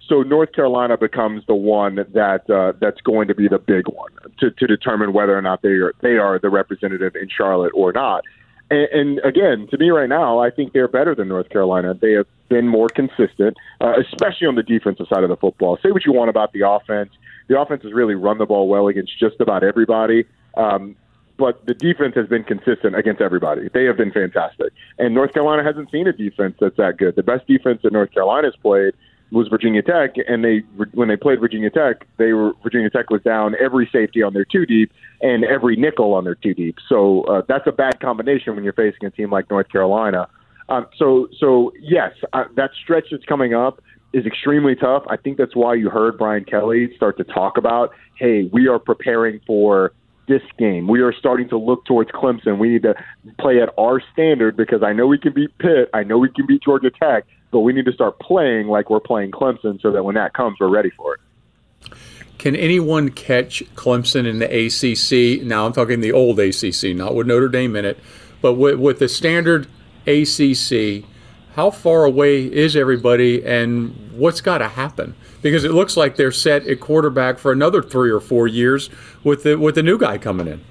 So 0.08 0.22
North 0.22 0.54
Carolina 0.54 0.98
becomes 0.98 1.46
the 1.48 1.56
one 1.56 1.96
that 1.96 2.50
uh, 2.50 2.78
that's 2.80 3.02
going 3.02 3.28
to 3.28 3.36
be 3.36 3.50
the 3.50 3.60
big 3.60 3.90
one 3.90 4.12
to, 4.40 4.52
to 4.52 4.68
determine 4.68 5.12
whether 5.12 5.38
or 5.38 5.42
not 5.42 5.64
they 5.64 5.70
are 5.70 5.94
they 6.02 6.18
are 6.18 6.40
the 6.40 6.50
representative 6.50 7.16
in 7.16 7.28
Charlotte 7.28 7.74
or 7.76 7.92
not. 7.92 8.24
And, 8.70 8.88
and 8.92 9.20
again, 9.20 9.68
to 9.72 9.78
me 9.78 9.90
right 9.90 10.10
now, 10.10 10.40
I 10.40 10.50
think 10.50 10.74
they're 10.74 10.88
better 10.88 11.14
than 11.16 11.28
North 11.28 11.50
Carolina. 11.50 11.94
They 11.94 12.14
have 12.14 12.28
been 12.50 12.68
more 12.68 12.90
consistent, 12.90 13.58
uh, 13.82 13.94
especially 14.00 14.48
on 14.48 14.56
the 14.56 14.64
defensive 14.64 15.08
side 15.08 15.24
of 15.24 15.30
the 15.30 15.38
football. 15.38 15.78
Say 15.82 15.92
what 15.92 16.06
you 16.06 16.14
want 16.14 16.30
about 16.30 16.54
the 16.54 16.68
offense. 16.68 17.12
The 17.48 17.60
offense 17.60 17.84
has 17.84 17.94
really 17.94 18.16
run 18.16 18.38
the 18.38 18.46
ball 18.46 18.68
well 18.68 18.88
against 18.88 19.18
just 19.20 19.40
about 19.40 19.64
everybody. 19.64 20.26
Um, 20.56 20.96
but 21.38 21.66
the 21.66 21.74
defense 21.74 22.16
has 22.16 22.28
been 22.28 22.44
consistent 22.44 22.96
against 22.96 23.22
everybody. 23.22 23.70
They 23.74 23.84
have 23.86 23.98
been 23.98 24.12
fantastic. 24.12 24.72
And 24.98 25.14
North 25.14 25.34
Carolina 25.34 25.64
hasn't 25.64 25.92
seen 25.92 26.08
a 26.08 26.14
defense 26.14 26.56
that's 26.60 26.78
that 26.78 26.98
good. 26.98 27.16
The 27.16 27.24
best 27.24 27.46
defense 27.46 27.82
that 27.84 27.92
North 27.92 28.12
Carolina's 28.14 28.56
played 28.62 28.94
was 29.32 29.48
Virginia 29.48 29.82
Tech, 29.82 30.16
and 30.28 30.44
they 30.44 30.60
when 30.94 31.08
they 31.08 31.18
played 31.18 31.40
Virginia 31.40 31.70
Tech, 31.70 32.08
they 32.18 32.34
were 32.34 32.54
Virginia 32.64 32.90
Tech 32.90 33.10
was 33.10 33.22
down 33.24 33.56
every 33.60 33.90
safety 33.92 34.22
on 34.22 34.34
their 34.34 34.46
two 34.46 34.66
deep 34.66 34.92
and 35.22 35.44
every 35.44 35.76
nickel 35.76 36.14
on 36.14 36.24
their 36.24 36.36
two 36.36 36.54
deep. 36.54 36.78
So 36.88 37.24
uh, 37.24 37.42
that's 37.48 37.68
a 37.68 37.72
bad 37.72 38.00
combination 38.00 38.56
when 38.56 38.64
you're 38.64 38.74
facing 38.74 39.06
a 39.06 39.12
team 39.12 39.32
like 39.32 39.50
North 39.50 39.70
Carolina. 39.70 40.28
Um, 40.70 40.88
so 40.98 41.28
so 41.40 41.72
yes, 41.80 42.12
uh, 42.34 42.46
that 42.56 42.72
stretch 42.84 43.08
that's 43.12 43.26
coming 43.26 43.54
up 43.54 43.82
is 44.14 44.26
extremely 44.26 44.76
tough. 44.76 45.04
I 45.10 45.18
think 45.18 45.38
that's 45.38 45.56
why 45.56 45.74
you 45.74 45.90
heard 45.90 46.18
Brian 46.18 46.46
Kelly 46.46 46.96
start 46.96 47.18
to 47.18 47.24
talk 47.26 47.58
about, 47.58 47.92
hey, 48.18 48.50
we 48.54 48.68
are 48.68 48.80
preparing 48.80 49.42
for 49.46 49.92
this 50.28 50.42
game. 50.58 50.88
We 50.88 51.02
are 51.02 51.14
starting 51.14 51.50
to 51.50 51.58
look 51.58 51.86
towards 51.86 52.12
Clemson. 52.12 52.58
We 52.58 52.70
need 52.70 52.84
to 52.84 52.96
play 53.40 53.62
at 53.62 53.70
our 53.78 54.02
standard 54.14 54.58
because 54.58 54.84
I 54.84 54.94
know 54.94 55.08
we 55.08 55.18
can 55.18 55.34
beat 55.34 55.58
Pitt. 55.58 55.90
I 55.94 56.04
know 56.04 56.18
we 56.18 56.30
can 56.30 56.46
beat 56.46 56.64
Georgia 56.64 56.92
Tech, 56.92 57.26
but 57.52 57.60
we 57.62 57.74
need 57.74 57.86
to 57.86 57.94
start 57.94 58.20
playing 58.20 58.68
like 58.68 58.90
we're 58.90 59.00
playing 59.00 59.32
Clemson 59.32 59.82
so 59.82 59.92
that 59.92 60.04
when 60.04 60.16
that 60.16 60.34
comes, 60.34 60.58
we're 60.60 60.70
ready 60.70 60.92
for 60.92 61.16
it. 61.16 61.92
Can 62.38 62.56
anyone 62.56 63.10
catch 63.10 63.64
Clemson 63.76 64.28
in 64.28 64.40
the 64.40 64.46
ACC? 64.46 65.44
Now 65.46 65.66
I'm 65.66 65.74
talking 65.74 66.02
the 66.02 66.12
old 66.12 66.40
ACC, 66.40 66.96
not 66.96 67.16
with 67.16 67.28
Notre 67.28 67.48
Dame 67.48 67.76
in 67.76 67.86
it, 67.86 68.00
but 68.42 68.54
with, 68.54 68.80
with 68.80 69.00
the 69.00 69.08
standard 69.08 69.68
ACC. 70.06 71.06
How 71.56 71.72
far 71.72 72.04
away 72.04 72.44
is 72.44 72.76
everybody, 72.76 73.42
and 73.46 74.12
what's 74.12 74.42
got 74.42 74.58
to 74.58 74.68
happen? 74.68 75.16
Because 75.42 75.64
it 75.64 75.72
looks 75.72 75.96
like 75.96 76.18
they're 76.18 76.34
set 76.34 76.68
at 76.68 76.82
quarterback 76.82 77.40
for 77.40 77.54
another 77.54 77.82
three 77.82 78.12
or 78.12 78.20
four 78.20 78.46
years 78.46 78.90
with 79.24 79.44
the 79.44 79.58
with 79.58 79.76
the 79.76 79.84
new 79.84 79.98
guy 79.98 80.18
coming 80.18 80.48
in. 80.48 80.62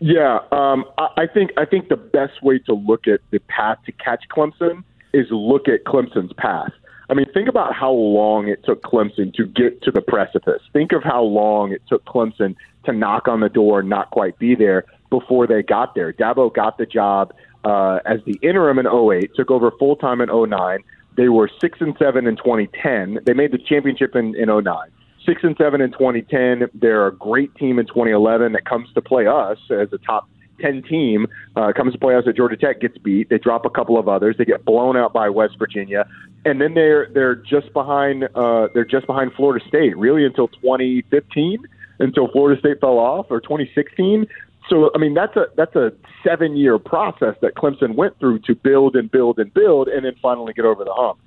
Yeah, 0.00 0.38
um, 0.50 0.86
I, 0.98 1.26
think 1.32 1.50
I 1.58 1.66
think 1.66 1.88
the 1.88 1.96
best 1.96 2.42
way 2.42 2.58
to 2.60 2.74
look 2.74 3.06
at 3.06 3.20
the 3.32 3.38
path 3.40 3.78
to 3.84 3.92
catch 3.92 4.24
Clemson 4.34 4.82
is 5.12 5.26
look 5.30 5.68
at 5.68 5.84
Clemson's 5.84 6.32
path. 6.38 6.72
I 7.10 7.14
mean, 7.14 7.26
think 7.34 7.48
about 7.48 7.74
how 7.74 7.92
long 7.92 8.48
it 8.48 8.64
took 8.64 8.82
Clemson 8.82 9.32
to 9.34 9.46
get 9.46 9.82
to 9.82 9.90
the 9.90 10.00
precipice. 10.00 10.62
Think 10.72 10.92
of 10.92 11.02
how 11.02 11.22
long 11.22 11.72
it 11.72 11.82
took 11.86 12.02
Clemson 12.06 12.56
to 12.84 12.92
knock 12.92 13.28
on 13.28 13.40
the 13.40 13.50
door 13.50 13.80
and 13.80 13.90
not 13.90 14.10
quite 14.10 14.38
be 14.38 14.54
there 14.54 14.86
before 15.10 15.46
they 15.46 15.62
got 15.62 15.94
there. 15.94 16.14
Dabo 16.14 16.52
got 16.52 16.78
the 16.78 16.86
job 16.86 17.34
uh, 17.64 18.00
as 18.04 18.20
the 18.24 18.38
interim 18.42 18.78
in 18.78 18.86
08, 18.86 19.34
took 19.34 19.50
over 19.50 19.70
full 19.78 19.96
time 19.96 20.20
in 20.20 20.28
09. 20.28 20.78
They 21.16 21.28
were 21.28 21.48
six 21.60 21.80
and 21.80 21.94
seven 21.98 22.26
in 22.26 22.36
2010. 22.36 23.20
They 23.24 23.32
made 23.32 23.52
the 23.52 23.58
championship 23.58 24.16
in, 24.16 24.34
in 24.34 24.48
09. 24.48 24.90
Six 25.24 25.42
and 25.42 25.56
seven 25.56 25.80
in 25.80 25.92
2010. 25.92 26.68
They're 26.74 27.06
a 27.06 27.14
great 27.14 27.54
team 27.54 27.78
in 27.78 27.86
2011 27.86 28.52
that 28.52 28.64
comes 28.64 28.92
to 28.94 29.00
play 29.00 29.26
us 29.26 29.58
as 29.70 29.92
a 29.92 29.98
top 29.98 30.28
10 30.60 30.82
team 30.82 31.26
uh, 31.56 31.72
comes 31.72 31.92
to 31.92 31.98
play 31.98 32.14
us 32.14 32.24
at 32.26 32.36
Georgia 32.36 32.56
Tech, 32.56 32.80
gets 32.80 32.98
beat. 32.98 33.28
They 33.28 33.38
drop 33.38 33.64
a 33.64 33.70
couple 33.70 33.98
of 33.98 34.08
others. 34.08 34.36
They 34.38 34.44
get 34.44 34.64
blown 34.64 34.96
out 34.96 35.12
by 35.12 35.28
West 35.28 35.58
Virginia, 35.58 36.06
and 36.44 36.60
then 36.60 36.74
they're 36.74 37.08
they're 37.12 37.34
just 37.34 37.72
behind 37.72 38.28
uh, 38.34 38.68
they're 38.74 38.84
just 38.84 39.06
behind 39.06 39.32
Florida 39.34 39.64
State 39.66 39.96
really 39.96 40.24
until 40.24 40.48
2015, 40.48 41.66
until 41.98 42.28
Florida 42.28 42.58
State 42.60 42.80
fell 42.80 42.98
off, 42.98 43.26
or 43.30 43.40
2016. 43.40 44.26
So 44.68 44.90
I 44.94 44.98
mean 44.98 45.14
that's 45.14 45.36
a 45.36 45.46
that's 45.56 45.76
a 45.76 45.92
seven 46.26 46.56
year 46.56 46.78
process 46.78 47.34
that 47.42 47.54
Clemson 47.54 47.94
went 47.94 48.18
through 48.18 48.40
to 48.40 48.54
build 48.54 48.96
and 48.96 49.10
build 49.10 49.38
and 49.38 49.52
build, 49.52 49.88
and 49.88 50.04
then 50.04 50.14
finally 50.22 50.52
get 50.52 50.64
over 50.64 50.84
the 50.84 50.92
hump. 50.92 51.18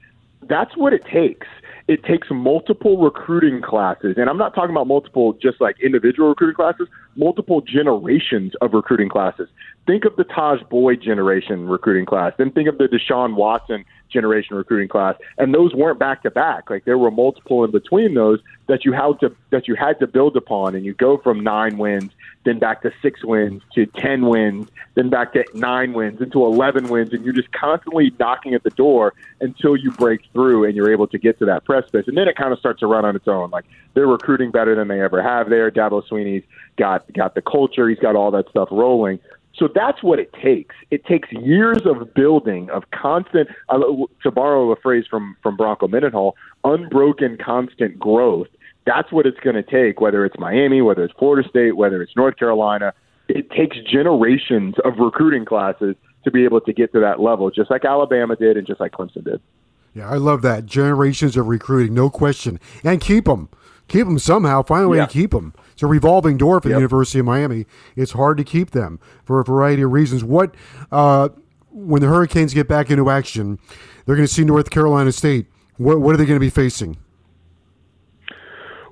That's 0.47 0.75
what 0.75 0.93
it 0.93 1.03
takes 1.05 1.47
it 1.87 2.03
takes 2.03 2.27
multiple 2.29 2.97
recruiting 2.97 3.61
classes, 3.61 4.15
and 4.17 4.29
I'm 4.29 4.37
not 4.37 4.53
talking 4.53 4.71
about 4.71 4.87
multiple 4.87 5.33
just 5.41 5.61
like 5.61 5.77
individual 5.81 6.29
recruiting 6.29 6.55
classes, 6.55 6.87
multiple 7.15 7.61
generations 7.61 8.53
of 8.61 8.73
recruiting 8.73 9.07
classes. 9.07 9.47
Think 9.87 10.03
of 10.03 10.17
the 10.17 10.25
Tajh 10.25 10.67
Boyd 10.69 11.01
generation 11.01 11.67
recruiting 11.67 12.05
class, 12.05 12.33
then 12.37 12.51
think 12.51 12.67
of 12.67 12.77
the 12.77 12.89
Deshaun 12.89 13.35
Watson 13.35 13.85
generation 14.09 14.55
recruiting 14.55 14.87
class, 14.87 15.15
and 15.37 15.53
those 15.53 15.73
weren't 15.73 15.99
back 15.99 16.23
to 16.23 16.31
back. 16.31 16.69
Like 16.69 16.85
there 16.85 16.97
were 16.97 17.11
multiple 17.11 17.63
in 17.63 17.71
between 17.71 18.13
those 18.13 18.39
that 18.67 18.85
you 18.85 18.91
had 18.91 19.19
to 19.21 19.35
that 19.51 19.67
you 19.67 19.75
had 19.75 19.99
to 19.99 20.07
build 20.07 20.35
upon, 20.35 20.75
and 20.75 20.85
you 20.85 20.93
go 20.93 21.17
from 21.17 21.41
nine 21.41 21.77
wins, 21.77 22.11
then 22.43 22.59
back 22.59 22.81
to 22.81 22.91
six 23.01 23.23
wins, 23.23 23.63
to 23.75 23.85
ten 23.85 24.27
wins, 24.27 24.69
then 24.95 25.09
back 25.09 25.33
to 25.33 25.45
nine 25.53 25.93
wins, 25.93 26.21
into 26.21 26.45
eleven 26.45 26.89
wins, 26.89 27.13
and 27.13 27.23
you're 27.23 27.33
just 27.33 27.51
constantly 27.51 28.11
knocking 28.19 28.53
at 28.53 28.63
the 28.63 28.69
door 28.71 29.13
until 29.39 29.75
you 29.75 29.91
break 29.91 30.21
through 30.33 30.65
and 30.65 30.75
you're 30.75 30.91
able 30.91 31.07
to 31.07 31.17
get 31.17 31.39
to 31.39 31.45
that 31.45 31.63
precipice, 31.65 32.07
and 32.07 32.17
then 32.17 32.27
it 32.27 32.35
kind 32.35 32.51
of 32.51 32.59
starts 32.59 32.81
to 32.81 32.87
run 32.87 33.05
on 33.05 33.15
its 33.15 33.27
own. 33.27 33.49
Like 33.51 33.65
they're 33.93 34.07
recruiting 34.07 34.51
better 34.51 34.75
than 34.75 34.87
they 34.87 35.01
ever 35.01 35.21
have 35.21 35.49
there. 35.49 35.71
Dabo 35.71 36.05
Swinney's 36.07 36.43
got 36.77 37.11
got 37.13 37.35
the 37.35 37.41
culture, 37.41 37.87
he's 37.87 37.99
got 37.99 38.15
all 38.15 38.31
that 38.31 38.49
stuff 38.49 38.69
rolling. 38.71 39.19
So 39.57 39.67
that's 39.73 40.03
what 40.03 40.19
it 40.19 40.31
takes. 40.33 40.75
It 40.91 41.05
takes 41.05 41.31
years 41.31 41.79
of 41.85 42.13
building, 42.13 42.69
of 42.69 42.83
constant, 42.91 43.49
to 43.69 44.31
borrow 44.31 44.71
a 44.71 44.75
phrase 44.75 45.05
from 45.09 45.35
from 45.41 45.57
Bronco 45.57 45.87
Mendenhall, 45.87 46.35
unbroken, 46.63 47.37
constant 47.43 47.97
growth. 47.97 48.47
That's 48.85 49.11
what 49.11 49.25
it's 49.25 49.39
going 49.39 49.55
to 49.55 49.63
take. 49.63 49.99
Whether 49.99 50.25
it's 50.25 50.37
Miami, 50.37 50.81
whether 50.81 51.03
it's 51.03 51.13
Florida 51.17 51.47
State, 51.49 51.75
whether 51.75 52.01
it's 52.01 52.15
North 52.15 52.37
Carolina, 52.37 52.93
it 53.27 53.49
takes 53.51 53.77
generations 53.91 54.75
of 54.85 54.99
recruiting 54.99 55.43
classes 55.43 55.95
to 56.23 56.31
be 56.31 56.43
able 56.43 56.61
to 56.61 56.73
get 56.73 56.93
to 56.93 56.99
that 56.99 57.19
level, 57.19 57.49
just 57.49 57.71
like 57.71 57.83
Alabama 57.83 58.35
did, 58.35 58.57
and 58.57 58.67
just 58.67 58.79
like 58.79 58.91
Clemson 58.91 59.23
did. 59.23 59.41
Yeah, 59.93 60.09
I 60.09 60.17
love 60.17 60.43
that 60.43 60.65
generations 60.67 61.35
of 61.35 61.47
recruiting, 61.47 61.95
no 61.95 62.09
question, 62.09 62.59
and 62.83 63.01
keep 63.01 63.25
them, 63.25 63.49
keep 63.87 64.05
them 64.05 64.19
somehow. 64.19 64.63
Find 64.63 64.85
a 64.85 64.87
way 64.87 64.97
yeah. 64.97 65.05
to 65.05 65.11
keep 65.11 65.31
them. 65.31 65.53
It's 65.73 65.83
a 65.83 65.87
revolving 65.87 66.37
door 66.37 66.59
for 66.59 66.69
yep. 66.69 66.75
the 66.75 66.79
University 66.79 67.19
of 67.19 67.25
Miami. 67.25 67.65
It's 67.95 68.11
hard 68.11 68.37
to 68.37 68.43
keep 68.43 68.71
them 68.71 68.99
for 69.23 69.39
a 69.39 69.43
variety 69.43 69.83
of 69.83 69.91
reasons. 69.91 70.23
What 70.23 70.55
uh, 70.91 71.29
when 71.71 72.01
the 72.01 72.07
Hurricanes 72.07 72.53
get 72.53 72.67
back 72.67 72.89
into 72.89 73.09
action, 73.09 73.59
they're 74.05 74.15
going 74.15 74.27
to 74.27 74.33
see 74.33 74.43
North 74.43 74.69
Carolina 74.69 75.11
State. 75.11 75.47
What, 75.77 76.01
what 76.01 76.15
are 76.15 76.17
they 76.17 76.25
going 76.25 76.39
to 76.39 76.45
be 76.45 76.49
facing? 76.49 76.97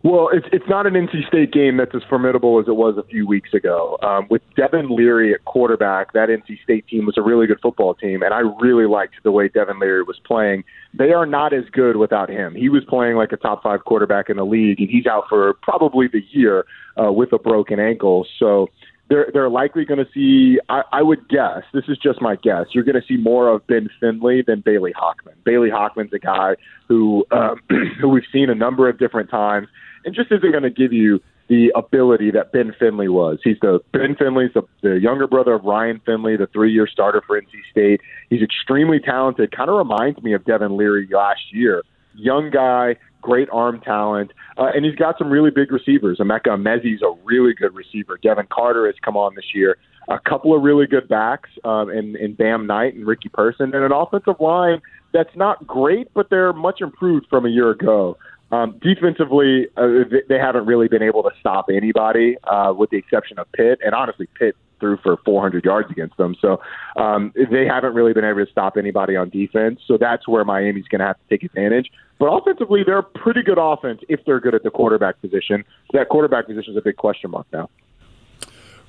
Well, 0.06 0.30
it's 0.32 0.46
it's 0.52 0.70
not 0.70 0.86
an 0.86 0.94
NC 0.94 1.28
State 1.28 1.52
game 1.52 1.78
that's 1.78 1.96
as 1.96 2.04
formidable 2.08 2.60
as 2.60 2.68
it 2.68 2.76
was 2.76 2.96
a 2.96 3.02
few 3.02 3.26
weeks 3.26 3.56
ago. 3.56 3.98
Um, 4.04 4.28
with 4.30 4.44
Devin 4.56 4.96
Leary 4.96 5.34
at 5.34 5.44
quarterback, 5.46 6.14
that 6.14 6.30
NC 6.30 6.62
State 6.62 6.88
team 6.88 7.08
was 7.08 7.18
a 7.18 7.24
really 7.24 7.48
good 7.48 7.60
football 7.60 7.96
team, 7.96 8.22
and 8.22 8.32
I 8.32 8.42
really 8.62 8.86
liked 8.86 9.16
the 9.24 9.32
way 9.32 9.48
Devin 9.48 9.80
Leary 9.80 10.04
was 10.04 10.20
playing. 10.24 10.64
They 10.94 11.12
are 11.12 11.26
not 11.26 11.54
as 11.54 11.64
good 11.72 11.98
without 11.98 12.30
him. 12.30 12.54
He 12.54 12.70
was 12.70 12.84
playing 12.88 13.16
like 13.16 13.32
a 13.32 13.38
top 13.38 13.64
five 13.64 13.84
quarterback 13.86 14.30
in 14.30 14.38
the 14.38 14.46
league, 14.46 14.80
and 14.80 14.88
he's 14.88 15.08
out 15.08 15.24
for 15.28 15.56
probably 15.64 16.06
the 16.08 16.22
year 16.30 16.68
uh, 17.04 17.12
with 17.12 17.34
a 17.34 17.40
broken 17.40 17.80
ankle. 17.80 18.28
So 18.38 18.70
they're 19.08 19.30
they're 19.34 19.50
likely 19.50 19.86
going 19.86 20.04
to 20.04 20.12
see. 20.14 20.60
I, 20.70 20.82
I 20.92 21.02
would 21.02 21.28
guess 21.30 21.64
this 21.74 21.84
is 21.88 21.98
just 21.98 22.22
my 22.22 22.36
guess. 22.36 22.66
You're 22.72 22.84
going 22.84 23.00
to 23.00 23.08
see 23.08 23.18
more 23.18 23.50
of 23.50 23.66
Ben 23.68 23.90
Finley 24.00 24.42
than 24.42 24.62
Bailey 24.62 24.94
Hockman. 24.94 25.36
Bailey 25.44 25.70
Hockman's 25.70 26.14
a 26.14 26.20
guy 26.20 26.56
who 26.88 27.26
um, 27.32 27.60
who 28.02 28.10
we've 28.10 28.24
seen 28.32 28.50
a 28.50 28.56
number 28.56 28.90
of 28.90 28.98
different 28.98 29.30
times 29.30 29.68
and 30.06 30.16
just 30.16 30.32
isn't 30.32 30.52
going 30.52 30.64
to 30.64 30.70
give 30.70 30.94
you 30.94 31.22
the 31.48 31.72
ability 31.76 32.32
that 32.32 32.52
Ben 32.52 32.74
Finley 32.80 33.08
was. 33.08 33.40
He's 33.44 33.58
the 33.62 33.80
Ben 33.92 34.16
Finley's 34.18 34.52
the, 34.54 34.64
the 34.82 35.00
younger 35.00 35.28
brother 35.28 35.54
of 35.54 35.64
Ryan 35.64 36.02
Finley, 36.06 36.36
the 36.38 36.48
three-year 36.48 36.88
starter 36.88 37.22
for 37.26 37.40
NC 37.40 37.52
State. 37.70 38.02
He's 38.30 38.42
extremely 38.42 39.00
talented. 39.00 39.56
Kind 39.56 39.70
of 39.70 39.78
reminds 39.78 40.22
me 40.24 40.34
of 40.34 40.44
Devin 40.46 40.76
Leary 40.76 41.08
last 41.12 41.54
year. 41.54 41.84
Young 42.16 42.50
guy, 42.50 42.96
great 43.22 43.50
arm 43.52 43.82
talent, 43.82 44.32
uh, 44.58 44.70
and 44.74 44.86
he's 44.86 44.96
got 44.96 45.18
some 45.18 45.30
really 45.30 45.52
big 45.52 45.72
receivers. 45.72 46.20
Emeka 46.20 46.48
Emezie's 46.48 47.02
a 47.02 47.14
really 47.24 47.54
good 47.54 47.74
receiver. 47.74 48.20
Devin 48.22 48.48
Carter 48.52 48.86
has 48.86 48.96
come 49.04 49.18
on 49.18 49.36
this 49.36 49.54
year. 49.54 49.78
A 50.08 50.20
couple 50.20 50.56
of 50.56 50.62
really 50.62 50.86
good 50.86 51.08
backs 51.08 51.50
um, 51.64 51.90
in, 51.90 52.16
in 52.18 52.36
Bam 52.36 52.68
Knight 52.68 52.94
and 52.94 53.08
Ricky 53.08 53.30
Person, 53.30 53.74
and 53.74 53.84
an 53.84 53.92
offensive 53.92 54.40
line 54.40 54.82
that's 55.14 55.36
not 55.36 55.66
great, 55.66 56.14
but 56.14 56.30
they're 56.30 56.54
much 56.54 56.82
improved 56.82 57.26
from 57.30 57.46
a 57.46 57.50
year 57.50 57.72
ago. 57.72 58.18
Um, 58.52 58.80
defensively, 58.82 59.68
uh, 59.76 60.04
they 60.30 60.38
haven't 60.38 60.66
really 60.66 60.88
been 60.88 61.02
able 61.02 61.24
to 61.24 61.32
stop 61.40 61.66
anybody, 61.74 62.38
uh, 62.44 62.74
with 62.78 62.90
the 62.92 62.98
exception 62.98 63.40
of 63.40 63.52
Pitt. 63.54 63.80
And 63.84 63.96
honestly, 63.96 64.28
Pitt 64.38 64.56
threw 64.86 64.98
for 64.98 65.18
400 65.26 65.66
yards 65.66 65.90
against 65.92 66.18
them. 66.18 66.36
So 66.40 66.62
um, 66.96 67.34
they 67.36 67.66
haven't 67.66 67.94
really 67.94 68.14
been 68.14 68.26
able 68.26 68.46
to 68.46 68.52
stop 68.52 68.78
anybody 68.78 69.16
on 69.16 69.30
defense. 69.30 69.80
So 69.88 69.98
that's 69.98 70.28
where 70.28 70.46
Miami's 70.46 70.88
going 70.88 71.00
to 71.00 71.06
have 71.06 71.18
to 71.18 71.24
take 71.30 71.44
advantage. 71.44 71.92
But 72.20 72.28
offensively, 72.28 72.84
they're 72.86 73.00
a 73.00 73.04
pretty 73.04 73.44
good 73.44 73.58
offense 73.60 74.02
if 74.08 74.24
they're 74.26 74.40
good 74.40 74.56
at 74.56 74.64
the 74.64 74.72
quarterback 74.72 75.20
position. 75.22 75.66
That 75.94 76.10
quarterback 76.10 76.48
position 76.48 76.74
is 76.74 76.78
a 76.78 76.82
big 76.82 76.98
question 76.98 77.32
mark 77.32 77.48
now. 77.52 77.70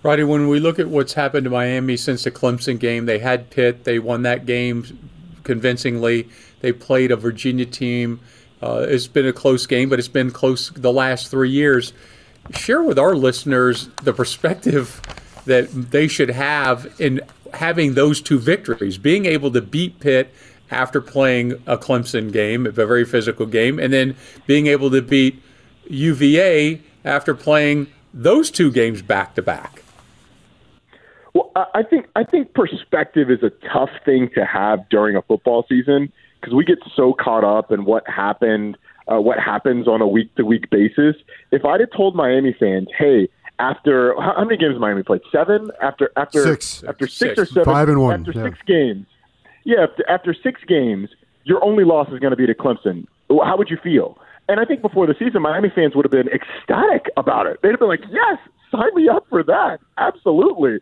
Roddy, 0.02 0.22
when 0.22 0.48
we 0.48 0.60
look 0.60 0.78
at 0.78 0.88
what's 0.88 1.14
happened 1.14 1.44
to 1.44 1.50
Miami 1.50 1.96
since 1.96 2.24
the 2.24 2.30
Clemson 2.30 2.78
game, 2.78 3.06
they 3.06 3.18
had 3.18 3.50
Pitt, 3.50 3.84
they 3.84 3.98
won 3.98 4.22
that 4.22 4.46
game 4.46 5.10
convincingly. 5.42 6.28
They 6.60 6.72
played 6.72 7.10
a 7.10 7.16
Virginia 7.16 7.66
team 7.66 8.20
uh, 8.62 8.86
it's 8.88 9.06
been 9.06 9.26
a 9.26 9.32
close 9.32 9.66
game, 9.66 9.88
but 9.88 9.98
it's 9.98 10.08
been 10.08 10.30
close 10.30 10.70
the 10.70 10.92
last 10.92 11.28
three 11.30 11.50
years. 11.50 11.92
Share 12.54 12.82
with 12.82 12.98
our 12.98 13.14
listeners 13.14 13.88
the 14.02 14.12
perspective 14.12 15.00
that 15.46 15.68
they 15.72 16.06
should 16.06 16.30
have 16.30 16.92
in 17.00 17.20
having 17.54 17.94
those 17.94 18.20
two 18.20 18.38
victories, 18.38 18.98
being 18.98 19.24
able 19.24 19.50
to 19.52 19.62
beat 19.62 20.00
Pitt 20.00 20.32
after 20.70 21.00
playing 21.00 21.52
a 21.66 21.76
Clemson 21.76 22.32
game, 22.32 22.66
a 22.66 22.70
very 22.70 23.04
physical 23.04 23.46
game, 23.46 23.78
and 23.78 23.92
then 23.92 24.16
being 24.46 24.66
able 24.66 24.90
to 24.90 25.00
beat 25.00 25.40
UVA 25.88 26.80
after 27.04 27.34
playing 27.34 27.86
those 28.12 28.50
two 28.50 28.70
games 28.70 29.02
back 29.02 29.34
to 29.36 29.42
back. 29.42 29.82
Well, 31.34 31.52
I 31.74 31.82
think 31.82 32.06
I 32.16 32.24
think 32.24 32.54
perspective 32.54 33.30
is 33.30 33.42
a 33.42 33.50
tough 33.68 33.90
thing 34.04 34.30
to 34.34 34.44
have 34.46 34.88
during 34.88 35.16
a 35.16 35.22
football 35.22 35.66
season 35.68 36.10
because 36.40 36.54
we 36.54 36.64
get 36.64 36.78
so 36.94 37.12
caught 37.12 37.44
up 37.44 37.70
in 37.70 37.84
what 37.84 38.08
happened, 38.08 38.78
uh, 39.06 39.20
what 39.20 39.38
happens 39.38 39.86
on 39.86 40.00
a 40.00 40.06
week 40.06 40.34
to 40.36 40.44
week 40.44 40.70
basis. 40.70 41.14
If 41.52 41.64
I'd 41.64 41.80
have 41.80 41.90
told 41.90 42.16
Miami 42.16 42.56
fans, 42.58 42.88
hey, 42.96 43.28
after 43.58 44.14
how 44.20 44.44
many 44.44 44.56
games 44.56 44.78
Miami 44.78 45.02
played? 45.02 45.22
Seven 45.32 45.70
after 45.80 46.10
after 46.16 46.42
six 46.42 46.84
after 46.84 47.06
six, 47.06 47.36
six 47.36 47.38
or 47.38 47.46
seven 47.46 47.64
five 47.64 47.88
and 47.88 48.00
one 48.00 48.20
after 48.20 48.32
yeah. 48.32 48.44
six 48.44 48.58
games. 48.66 49.06
Yeah, 49.64 49.84
after, 49.90 50.10
after 50.10 50.34
six 50.34 50.60
games, 50.68 51.08
your 51.44 51.64
only 51.64 51.84
loss 51.84 52.08
is 52.12 52.18
going 52.20 52.30
to 52.30 52.36
be 52.36 52.46
to 52.46 52.54
Clemson. 52.54 53.06
How 53.28 53.56
would 53.56 53.68
you 53.68 53.78
feel? 53.82 54.18
And 54.48 54.60
I 54.60 54.64
think 54.64 54.80
before 54.80 55.06
the 55.06 55.14
season, 55.18 55.42
Miami 55.42 55.70
fans 55.74 55.96
would 55.96 56.04
have 56.04 56.12
been 56.12 56.28
ecstatic 56.28 57.10
about 57.16 57.46
it. 57.46 57.58
They'd 57.62 57.70
have 57.70 57.80
been 57.80 57.88
like, 57.88 58.04
yes, 58.10 58.38
sign 58.70 58.94
me 58.94 59.08
up 59.08 59.26
for 59.28 59.42
that. 59.42 59.78
Absolutely. 59.98 60.78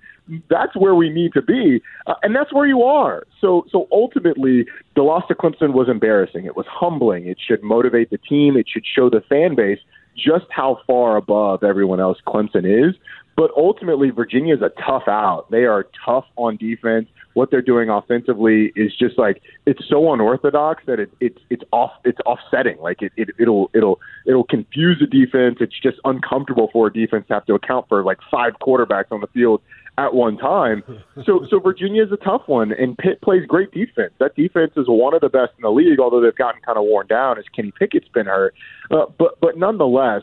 That's 0.50 0.76
where 0.76 0.94
we 0.94 1.08
need 1.08 1.32
to 1.32 1.40
be. 1.40 1.80
Uh, 2.06 2.14
and 2.22 2.36
that's 2.36 2.52
where 2.52 2.66
you 2.66 2.82
are. 2.82 3.24
So, 3.40 3.64
so 3.70 3.88
ultimately, 3.90 4.66
the 4.96 5.02
loss 5.02 5.24
to 5.28 5.34
Clemson 5.34 5.72
was 5.72 5.88
embarrassing. 5.88 6.44
It 6.44 6.56
was 6.56 6.66
humbling. 6.68 7.26
It 7.26 7.38
should 7.46 7.62
motivate 7.62 8.10
the 8.10 8.18
team. 8.18 8.56
It 8.56 8.66
should 8.68 8.84
show 8.84 9.08
the 9.08 9.22
fan 9.22 9.54
base 9.54 9.78
just 10.16 10.47
how 10.50 10.80
far 10.87 11.16
above 11.16 11.62
everyone 11.62 12.00
else 12.00 12.18
Clemson 12.26 12.64
is. 12.64 12.94
But 13.37 13.50
ultimately, 13.56 14.11
Virginia 14.11 14.54
is 14.54 14.62
a 14.62 14.71
tough 14.80 15.09
out. 15.09 15.50
They 15.50 15.64
are 15.64 15.88
tough 16.04 16.25
on 16.37 16.56
defense. 16.56 17.09
What 17.33 17.50
they're 17.50 17.62
doing 17.62 17.90
offensively 17.90 18.73
is 18.76 18.94
just 18.97 19.18
like 19.18 19.42
it's 19.66 19.80
so 19.88 20.12
unorthodox 20.12 20.85
that 20.87 21.00
it, 21.00 21.11
it's 21.21 21.38
it's 21.50 21.64
off 21.73 21.90
it's 22.04 22.21
offsetting. 22.26 22.78
Like 22.78 23.02
it, 23.02 23.12
it 23.16 23.30
it'll 23.40 23.73
it'll 23.75 23.99
it'll 24.25 24.44
confuse 24.44 25.00
the 25.00 25.09
defense. 25.09 25.56
It's 25.61 25.78
just 25.80 25.99
uncomfortable 26.04 26.71
for 26.73 26.87
a 26.87 26.92
defense 26.92 27.26
to 27.26 27.35
have 27.35 27.47
to 27.47 27.54
account 27.54 27.88
for 27.88 28.04
like 28.04 28.18
five 28.30 28.52
quarterbacks 28.62 29.11
on 29.11 29.21
the 29.21 29.26
field 29.28 29.62
at 29.96 30.14
one 30.14 30.36
time. 30.36 30.82
So 31.24 31.46
so 31.48 31.60
Virginia 31.60 32.04
is 32.04 32.12
a 32.12 32.16
tough 32.16 32.42
one, 32.46 32.72
and 32.72 32.96
Pitt 32.98 33.20
plays 33.20 33.46
great 33.46 33.70
defense. 33.72 34.12
That 34.18 34.34
defense 34.34 34.72
is 34.76 34.86
one 34.88 35.14
of 35.14 35.20
the 35.20 35.28
best 35.28 35.52
in 35.56 35.62
the 35.62 35.70
league, 35.70 36.00
although 36.00 36.20
they've 36.20 36.34
gotten 36.34 36.60
kind 36.62 36.78
of 36.78 36.84
worn 36.84 37.06
down 37.06 37.38
as 37.38 37.44
Kenny 37.54 37.72
Pickett's 37.72 38.08
been 38.08 38.26
hurt. 38.26 38.54
Uh, 38.90 39.06
but 39.18 39.40
but 39.40 39.56
nonetheless 39.56 40.22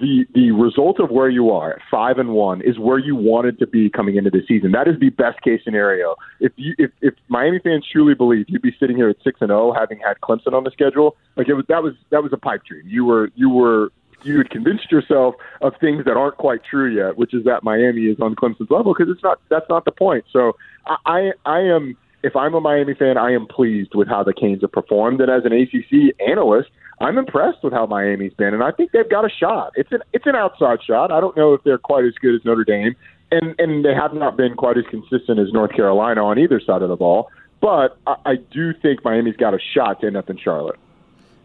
the 0.00 0.26
the 0.34 0.50
result 0.50 0.98
of 0.98 1.10
where 1.10 1.28
you 1.28 1.50
are 1.50 1.80
five 1.90 2.18
and 2.18 2.30
one 2.30 2.60
is 2.62 2.78
where 2.78 2.98
you 2.98 3.14
wanted 3.14 3.58
to 3.58 3.66
be 3.66 3.88
coming 3.88 4.16
into 4.16 4.30
the 4.30 4.42
season. 4.48 4.72
That 4.72 4.88
is 4.88 4.98
the 4.98 5.10
best 5.10 5.40
case 5.42 5.60
scenario. 5.64 6.16
If 6.40 6.52
you 6.56 6.74
if, 6.78 6.90
if 7.00 7.14
Miami 7.28 7.60
fans 7.60 7.86
truly 7.90 8.14
believe 8.14 8.46
you'd 8.48 8.62
be 8.62 8.74
sitting 8.80 8.96
here 8.96 9.08
at 9.08 9.16
six 9.22 9.40
and 9.40 9.48
zero, 9.48 9.72
having 9.72 9.98
had 9.98 10.20
Clemson 10.20 10.54
on 10.54 10.64
the 10.64 10.70
schedule, 10.70 11.16
like 11.36 11.48
it 11.48 11.54
was 11.54 11.64
that 11.68 11.82
was 11.82 11.94
that 12.10 12.22
was 12.22 12.32
a 12.32 12.36
pipe 12.36 12.62
dream. 12.64 12.82
You 12.86 13.04
were 13.04 13.30
you 13.36 13.48
were 13.48 13.92
you 14.24 14.38
had 14.38 14.50
convinced 14.50 14.90
yourself 14.90 15.34
of 15.60 15.74
things 15.80 16.04
that 16.04 16.16
aren't 16.16 16.36
quite 16.36 16.60
true 16.68 16.94
yet, 16.94 17.16
which 17.16 17.34
is 17.34 17.44
that 17.44 17.62
Miami 17.62 18.02
is 18.02 18.18
on 18.20 18.34
Clemson's 18.34 18.70
level 18.70 18.94
because 18.96 19.12
it's 19.12 19.22
not. 19.22 19.40
That's 19.48 19.68
not 19.68 19.84
the 19.84 19.92
point. 19.92 20.24
So 20.32 20.56
I 20.86 20.96
I, 21.06 21.32
I 21.46 21.60
am. 21.60 21.96
If 22.24 22.36
I'm 22.36 22.54
a 22.54 22.60
Miami 22.60 22.94
fan, 22.94 23.18
I 23.18 23.32
am 23.32 23.46
pleased 23.46 23.96
with 23.96 24.06
how 24.06 24.22
the 24.22 24.32
Canes 24.32 24.60
have 24.60 24.70
performed, 24.70 25.20
and 25.20 25.28
as 25.28 25.42
an 25.44 25.52
ACC 25.52 26.14
analyst, 26.24 26.68
I'm 27.00 27.18
impressed 27.18 27.64
with 27.64 27.72
how 27.72 27.86
Miami's 27.86 28.32
been, 28.34 28.54
and 28.54 28.62
I 28.62 28.70
think 28.70 28.92
they've 28.92 29.08
got 29.10 29.24
a 29.24 29.28
shot. 29.28 29.72
It's 29.74 29.90
an 29.90 30.02
it's 30.12 30.26
an 30.26 30.36
outside 30.36 30.78
shot. 30.86 31.10
I 31.10 31.20
don't 31.20 31.36
know 31.36 31.52
if 31.52 31.64
they're 31.64 31.78
quite 31.78 32.04
as 32.04 32.14
good 32.20 32.34
as 32.36 32.44
Notre 32.44 32.64
Dame, 32.64 32.94
and 33.32 33.56
and 33.58 33.84
they 33.84 33.94
have 33.94 34.14
not 34.14 34.36
been 34.36 34.54
quite 34.54 34.78
as 34.78 34.84
consistent 34.88 35.40
as 35.40 35.52
North 35.52 35.72
Carolina 35.74 36.24
on 36.24 36.38
either 36.38 36.60
side 36.60 36.82
of 36.82 36.88
the 36.88 36.96
ball. 36.96 37.28
But 37.60 37.96
I, 38.06 38.14
I 38.24 38.34
do 38.36 38.72
think 38.72 39.04
Miami's 39.04 39.36
got 39.36 39.52
a 39.52 39.58
shot 39.74 40.00
to 40.00 40.06
end 40.06 40.16
up 40.16 40.30
in 40.30 40.38
Charlotte. 40.38 40.78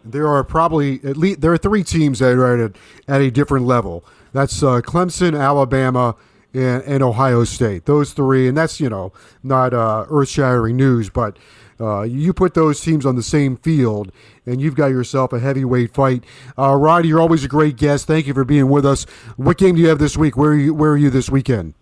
There 0.04 0.28
are 0.28 0.44
probably 0.44 1.00
at 1.04 1.16
least 1.16 1.40
there 1.40 1.52
are 1.52 1.58
three 1.58 1.84
teams 1.84 2.20
that 2.20 2.32
are 2.32 2.64
at 2.64 2.70
a, 2.70 3.12
at 3.12 3.20
a 3.20 3.30
different 3.30 3.66
level. 3.66 4.04
That's 4.32 4.62
uh, 4.62 4.80
Clemson, 4.80 5.38
Alabama, 5.38 6.16
and, 6.54 6.82
and, 6.84 7.02
Ohio 7.02 7.44
State. 7.44 7.86
Those 7.86 8.12
three, 8.12 8.48
and 8.48 8.56
that's 8.56 8.80
you 8.80 8.88
know 8.88 9.12
not 9.42 9.74
uh, 9.74 10.06
earth 10.08 10.28
shattering 10.28 10.76
news, 10.76 11.10
but 11.10 11.36
uh, 11.80 12.02
you 12.02 12.32
put 12.32 12.54
those 12.54 12.80
teams 12.80 13.06
on 13.06 13.16
the 13.16 13.22
same 13.22 13.56
field, 13.56 14.10
and 14.46 14.60
you've 14.60 14.74
got 14.74 14.86
yourself 14.86 15.32
a 15.32 15.38
heavyweight 15.40 15.94
fight. 15.94 16.24
Uh, 16.58 16.74
Roddy, 16.74 17.08
you're 17.08 17.20
always 17.20 17.44
a 17.44 17.48
great 17.48 17.76
guest. 17.76 18.06
Thank 18.06 18.26
you 18.26 18.34
for 18.34 18.44
being 18.44 18.68
with 18.68 18.84
us. 18.84 19.04
What 19.36 19.58
game 19.58 19.76
do 19.76 19.82
you 19.82 19.88
have 19.88 19.98
this 19.98 20.16
week? 20.16 20.36
Where 20.36 20.50
are 20.50 20.56
you? 20.56 20.74
Where 20.74 20.92
are 20.92 20.96
you 20.96 21.10
this 21.10 21.30
weekend? 21.30 21.74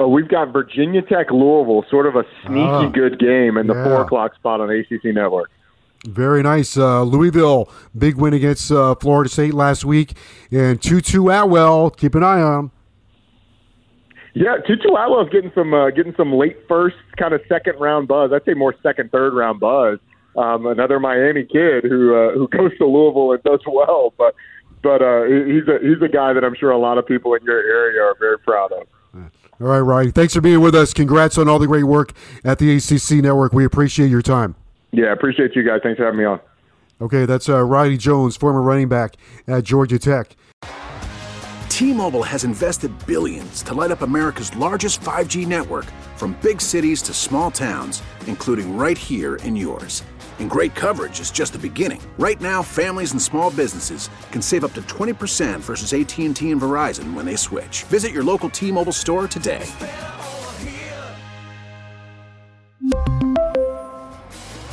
Oh, 0.00 0.08
we've 0.08 0.28
got 0.28 0.52
Virginia 0.52 1.02
Tech 1.02 1.30
Louisville, 1.32 1.84
sort 1.90 2.06
of 2.06 2.14
a 2.14 2.24
sneaky 2.46 2.60
ah, 2.60 2.88
good 2.88 3.18
game 3.18 3.56
in 3.56 3.66
the 3.66 3.74
yeah. 3.74 3.84
four 3.84 4.02
o'clock 4.02 4.34
spot 4.36 4.60
on 4.60 4.70
ACC 4.70 5.06
Network. 5.06 5.50
Very 6.06 6.42
nice. 6.42 6.76
Uh, 6.76 7.02
Louisville, 7.02 7.68
big 7.96 8.16
win 8.16 8.32
against 8.32 8.70
uh, 8.70 8.94
Florida 8.94 9.28
State 9.28 9.54
last 9.54 9.84
week. 9.84 10.16
And 10.50 10.80
Tutu 10.80 11.28
Atwell, 11.28 11.90
keep 11.90 12.14
an 12.14 12.22
eye 12.22 12.40
on 12.40 12.58
him. 12.58 12.70
Yeah, 14.34 14.58
Tutu 14.64 14.94
Atwell's 14.94 15.28
getting 15.30 15.50
some 15.54 15.74
uh, 15.74 15.90
getting 15.90 16.14
some 16.16 16.32
late 16.32 16.58
first 16.68 16.96
kind 17.16 17.34
of 17.34 17.40
second 17.48 17.80
round 17.80 18.06
buzz. 18.06 18.30
I'd 18.32 18.44
say 18.44 18.54
more 18.54 18.74
second 18.82 19.10
third 19.10 19.34
round 19.34 19.58
buzz. 19.58 19.98
Um, 20.36 20.66
another 20.66 21.00
Miami 21.00 21.44
kid 21.44 21.82
who 21.82 22.14
uh, 22.14 22.32
who 22.32 22.46
goes 22.48 22.76
to 22.78 22.86
Louisville 22.86 23.32
and 23.32 23.42
does 23.42 23.60
well, 23.66 24.14
but 24.16 24.36
but 24.82 25.02
uh, 25.02 25.24
he's 25.24 25.66
a 25.66 25.78
he's 25.82 26.00
a 26.00 26.08
guy 26.08 26.32
that 26.32 26.44
I'm 26.44 26.54
sure 26.54 26.70
a 26.70 26.78
lot 26.78 26.98
of 26.98 27.06
people 27.06 27.34
in 27.34 27.42
your 27.42 27.58
area 27.58 28.00
are 28.00 28.14
very 28.20 28.38
proud 28.38 28.70
of. 28.72 28.86
All 29.60 29.66
right, 29.66 29.80
Roddy. 29.80 30.12
Thanks 30.12 30.34
for 30.34 30.40
being 30.40 30.60
with 30.60 30.76
us. 30.76 30.94
Congrats 30.94 31.36
on 31.36 31.48
all 31.48 31.58
the 31.58 31.66
great 31.66 31.82
work 31.82 32.12
at 32.44 32.60
the 32.60 32.76
ACC 32.76 33.24
Network. 33.24 33.52
We 33.52 33.64
appreciate 33.64 34.08
your 34.08 34.22
time. 34.22 34.54
Yeah, 34.92 35.12
appreciate 35.12 35.54
you 35.54 35.62
guys. 35.62 35.80
Thanks 35.82 35.98
for 35.98 36.04
having 36.04 36.18
me 36.18 36.24
on. 36.24 36.40
Okay, 37.00 37.26
that's 37.26 37.48
uh, 37.48 37.62
Roddy 37.62 37.96
Jones, 37.96 38.36
former 38.36 38.60
running 38.60 38.88
back 38.88 39.16
at 39.46 39.64
Georgia 39.64 39.98
Tech. 39.98 40.36
T-Mobile 41.68 42.24
has 42.24 42.42
invested 42.42 42.90
billions 43.06 43.62
to 43.62 43.72
light 43.72 43.92
up 43.92 44.02
America's 44.02 44.54
largest 44.56 45.00
5G 45.00 45.46
network 45.46 45.84
from 46.16 46.36
big 46.42 46.60
cities 46.60 47.00
to 47.02 47.14
small 47.14 47.52
towns, 47.52 48.02
including 48.26 48.76
right 48.76 48.98
here 48.98 49.36
in 49.36 49.54
yours. 49.54 50.02
And 50.40 50.50
great 50.50 50.74
coverage 50.74 51.20
is 51.20 51.30
just 51.30 51.52
the 51.52 51.58
beginning. 51.58 52.00
Right 52.18 52.40
now, 52.40 52.62
families 52.62 53.12
and 53.12 53.22
small 53.22 53.52
businesses 53.52 54.10
can 54.32 54.42
save 54.42 54.64
up 54.64 54.72
to 54.74 54.82
20% 54.82 55.60
versus 55.60 55.92
AT&T 55.92 56.50
and 56.50 56.60
Verizon 56.60 57.14
when 57.14 57.24
they 57.24 57.36
switch. 57.36 57.84
Visit 57.84 58.10
your 58.12 58.24
local 58.24 58.50
T-Mobile 58.50 58.92
store 58.92 59.28
today. 59.28 59.64